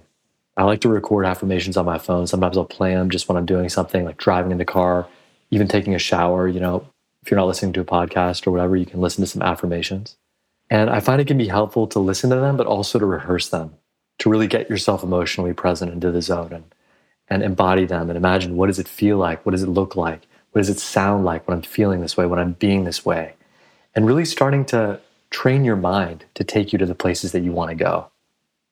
[0.56, 2.26] I like to record affirmations on my phone.
[2.26, 5.06] Sometimes I'll play them just when I'm doing something like driving in the car,
[5.50, 6.48] even taking a shower.
[6.48, 6.88] You know,
[7.22, 10.16] if you're not listening to a podcast or whatever, you can listen to some affirmations.
[10.70, 13.50] And I find it can be helpful to listen to them, but also to rehearse
[13.50, 13.74] them,
[14.20, 16.64] to really get yourself emotionally present into the zone and,
[17.28, 19.44] and embody them and imagine what does it feel like?
[19.44, 20.26] What does it look like?
[20.56, 23.34] What does it sound like when I'm feeling this way, when I'm being this way?
[23.94, 24.98] And really starting to
[25.28, 28.10] train your mind to take you to the places that you want to go.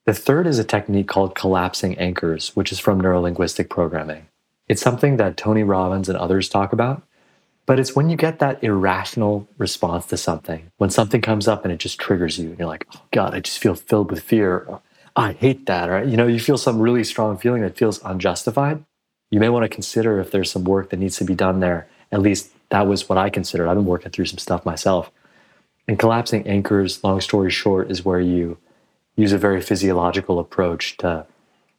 [0.07, 4.29] The third is a technique called collapsing anchors, which is from neurolinguistic programming.
[4.67, 7.03] It's something that Tony Robbins and others talk about,
[7.67, 11.73] but it's when you get that irrational response to something, when something comes up and
[11.75, 14.81] it just triggers you, and you're like, oh God, I just feel filled with fear.
[15.17, 16.09] I hate that, right?
[16.09, 18.83] You know, you feel some really strong feeling that feels unjustified.
[19.35, 21.89] You may want to consider if there's some work that needs to be done there.
[22.13, 23.67] At least that was what I considered.
[23.67, 25.11] I've been working through some stuff myself.
[25.89, 28.59] And collapsing anchors, long story short, is where you
[29.17, 31.27] use a very physiological approach to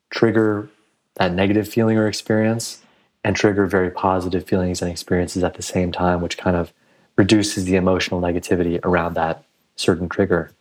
[0.10, 0.68] trigger
[1.14, 2.82] that negative feeling or experience
[3.24, 6.74] and trigger very positive feelings and experiences at the same time, which kind of
[7.16, 9.46] reduces the emotional negativity around that
[9.78, 10.52] certain trigger.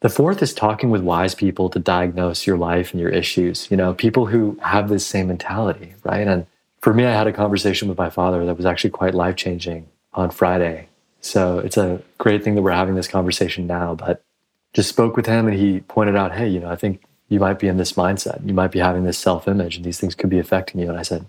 [0.00, 3.70] The fourth is talking with wise people to diagnose your life and your issues.
[3.70, 6.26] You know, people who have this same mentality, right?
[6.26, 6.46] And
[6.80, 9.88] for me, I had a conversation with my father that was actually quite life changing
[10.14, 10.88] on Friday.
[11.20, 13.94] So it's a great thing that we're having this conversation now.
[13.94, 14.22] But
[14.72, 17.58] just spoke with him and he pointed out, hey, you know, I think you might
[17.58, 18.46] be in this mindset.
[18.46, 20.88] You might be having this self image and these things could be affecting you.
[20.88, 21.28] And I said,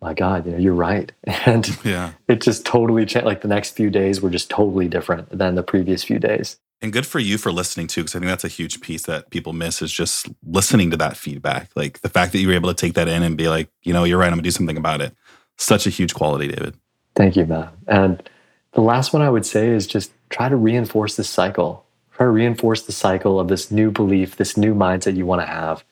[0.00, 1.12] my God, you know, you're right.
[1.46, 2.12] And yeah.
[2.26, 3.26] it just totally changed.
[3.26, 6.58] Like the next few days were just totally different than the previous few days.
[6.82, 9.30] And good for you for listening too, because I think that's a huge piece that
[9.30, 11.70] people miss is just listening to that feedback.
[11.76, 13.92] Like the fact that you were able to take that in and be like, you
[13.92, 15.14] know, you're right, I'm gonna do something about it.
[15.56, 16.74] Such a huge quality, David.
[17.14, 17.68] Thank you, man.
[17.86, 18.28] And
[18.72, 21.86] the last one I would say is just try to reinforce this cycle
[22.22, 25.46] try to reinforce the cycle of this new belief, this new mindset you want to
[25.46, 25.84] have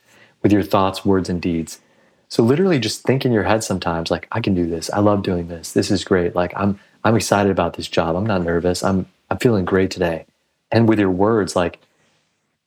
[0.42, 1.80] with your thoughts, words, and deeds.
[2.28, 4.90] So literally just think in your head sometimes, like, I can do this.
[4.90, 5.72] I love doing this.
[5.72, 6.36] This is great.
[6.36, 8.14] Like I'm I'm excited about this job.
[8.14, 8.84] I'm not nervous.
[8.84, 10.26] I'm I'm feeling great today.
[10.72, 11.80] And with your words, like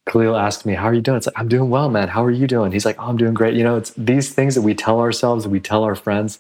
[0.08, 1.18] Kahlil asked me, How are you doing?
[1.18, 2.10] It's like, I'm doing well, man.
[2.10, 2.72] How are you doing?
[2.72, 3.56] He's like, Oh, I'm doing great.
[3.56, 6.40] You know, it's these things that we tell ourselves, we tell our friends,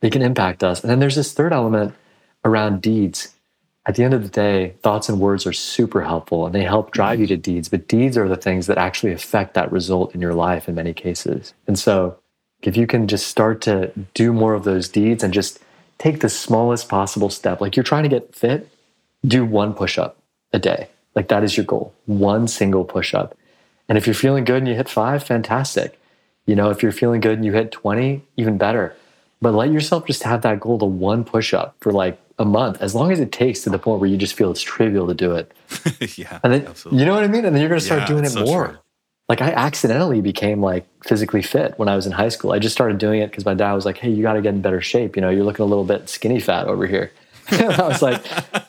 [0.00, 0.82] they can impact us.
[0.82, 1.94] And then there's this third element
[2.44, 3.34] around deeds
[3.86, 6.92] at the end of the day, thoughts and words are super helpful and they help
[6.92, 10.20] drive you to deeds, but deeds are the things that actually affect that result in
[10.20, 11.54] your life in many cases.
[11.66, 12.18] And so,
[12.62, 15.58] if you can just start to do more of those deeds and just
[15.96, 18.68] take the smallest possible step, like you're trying to get fit,
[19.26, 20.18] do one push up
[20.52, 20.88] a day.
[21.14, 23.36] Like that is your goal, one single push up.
[23.88, 25.98] And if you're feeling good and you hit five, fantastic.
[26.46, 28.94] You know, if you're feeling good and you hit 20, even better.
[29.42, 32.80] But let yourself just have that goal to one push up for like a month,
[32.80, 35.14] as long as it takes to the point where you just feel it's trivial to
[35.14, 35.52] do it.
[36.16, 36.40] yeah.
[36.42, 37.00] And then, absolutely.
[37.00, 37.44] you know what I mean?
[37.44, 38.68] And then you're going to start yeah, doing it so more.
[38.68, 38.78] True.
[39.28, 42.52] Like I accidentally became like physically fit when I was in high school.
[42.52, 44.54] I just started doing it because my dad was like, "Hey, you got to get
[44.54, 45.14] in better shape.
[45.14, 47.12] You know, you're looking a little bit skinny fat over here."
[47.78, 48.22] I was like,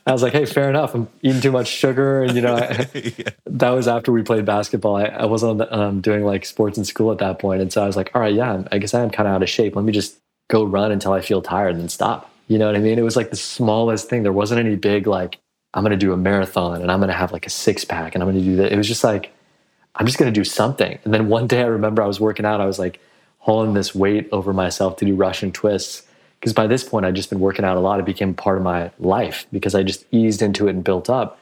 [0.06, 0.96] I was like, "Hey, fair enough.
[0.96, 3.30] I'm eating too much sugar, and you know, I, yeah.
[3.46, 4.96] that was after we played basketball.
[4.96, 7.88] I, I wasn't um, doing like sports in school at that point, and so I
[7.88, 9.76] was like, "All right, yeah, I guess I am kind of out of shape.
[9.76, 10.18] Let me just
[10.50, 13.00] go run until I feel tired and then stop." You know what I mean?
[13.00, 14.24] It was like the smallest thing.
[14.24, 15.38] There wasn't any big like
[15.74, 18.14] I'm going to do a marathon and I'm going to have like a six pack
[18.14, 18.74] and I'm going to do that.
[18.74, 19.32] It was just like
[19.96, 21.00] I'm just going to do something.
[21.04, 22.60] And then one day I remember I was working out.
[22.62, 23.00] I was like
[23.40, 26.04] hauling this weight over myself to do Russian twists
[26.42, 28.00] because by this point I'd just been working out a lot.
[28.00, 31.38] It became part of my life because I just eased into it and built up.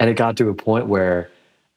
[0.00, 1.30] And it got to a point where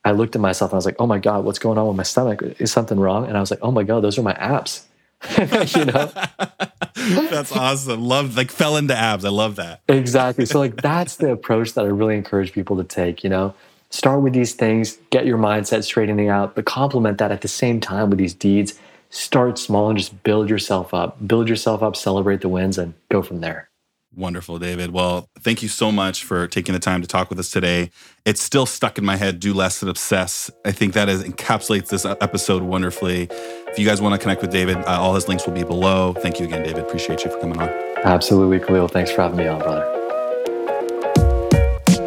[0.04, 1.96] I looked at myself and I was like, "Oh my god, what's going on with
[1.96, 2.42] my stomach?
[2.60, 4.88] Is something wrong?" And I was like, "Oh my god, those are my abs."
[5.38, 6.12] you know
[7.30, 11.32] that's awesome love like fell into abs i love that exactly so like that's the
[11.32, 13.54] approach that i really encourage people to take you know
[13.90, 17.80] start with these things get your mindset straightening out but complement that at the same
[17.80, 18.78] time with these deeds
[19.10, 23.22] start small and just build yourself up build yourself up celebrate the wins and go
[23.22, 23.70] from there
[24.16, 24.92] Wonderful, David.
[24.92, 27.92] Well, thank you so much for taking the time to talk with us today.
[28.24, 30.50] It's still stuck in my head do less than obsess.
[30.64, 33.28] I think that is, encapsulates this episode wonderfully.
[33.68, 36.14] If you guys want to connect with David, uh, all his links will be below.
[36.14, 36.84] Thank you again, David.
[36.84, 37.68] Appreciate you for coming on.
[38.06, 38.90] Absolutely, Kahlil.
[38.90, 39.92] Thanks for having me on, brother.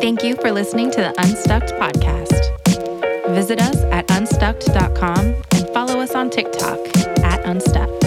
[0.00, 3.34] Thank you for listening to the Unstucked podcast.
[3.34, 6.78] Visit us at unstucked.com and follow us on TikTok
[7.24, 7.97] at Unstuck.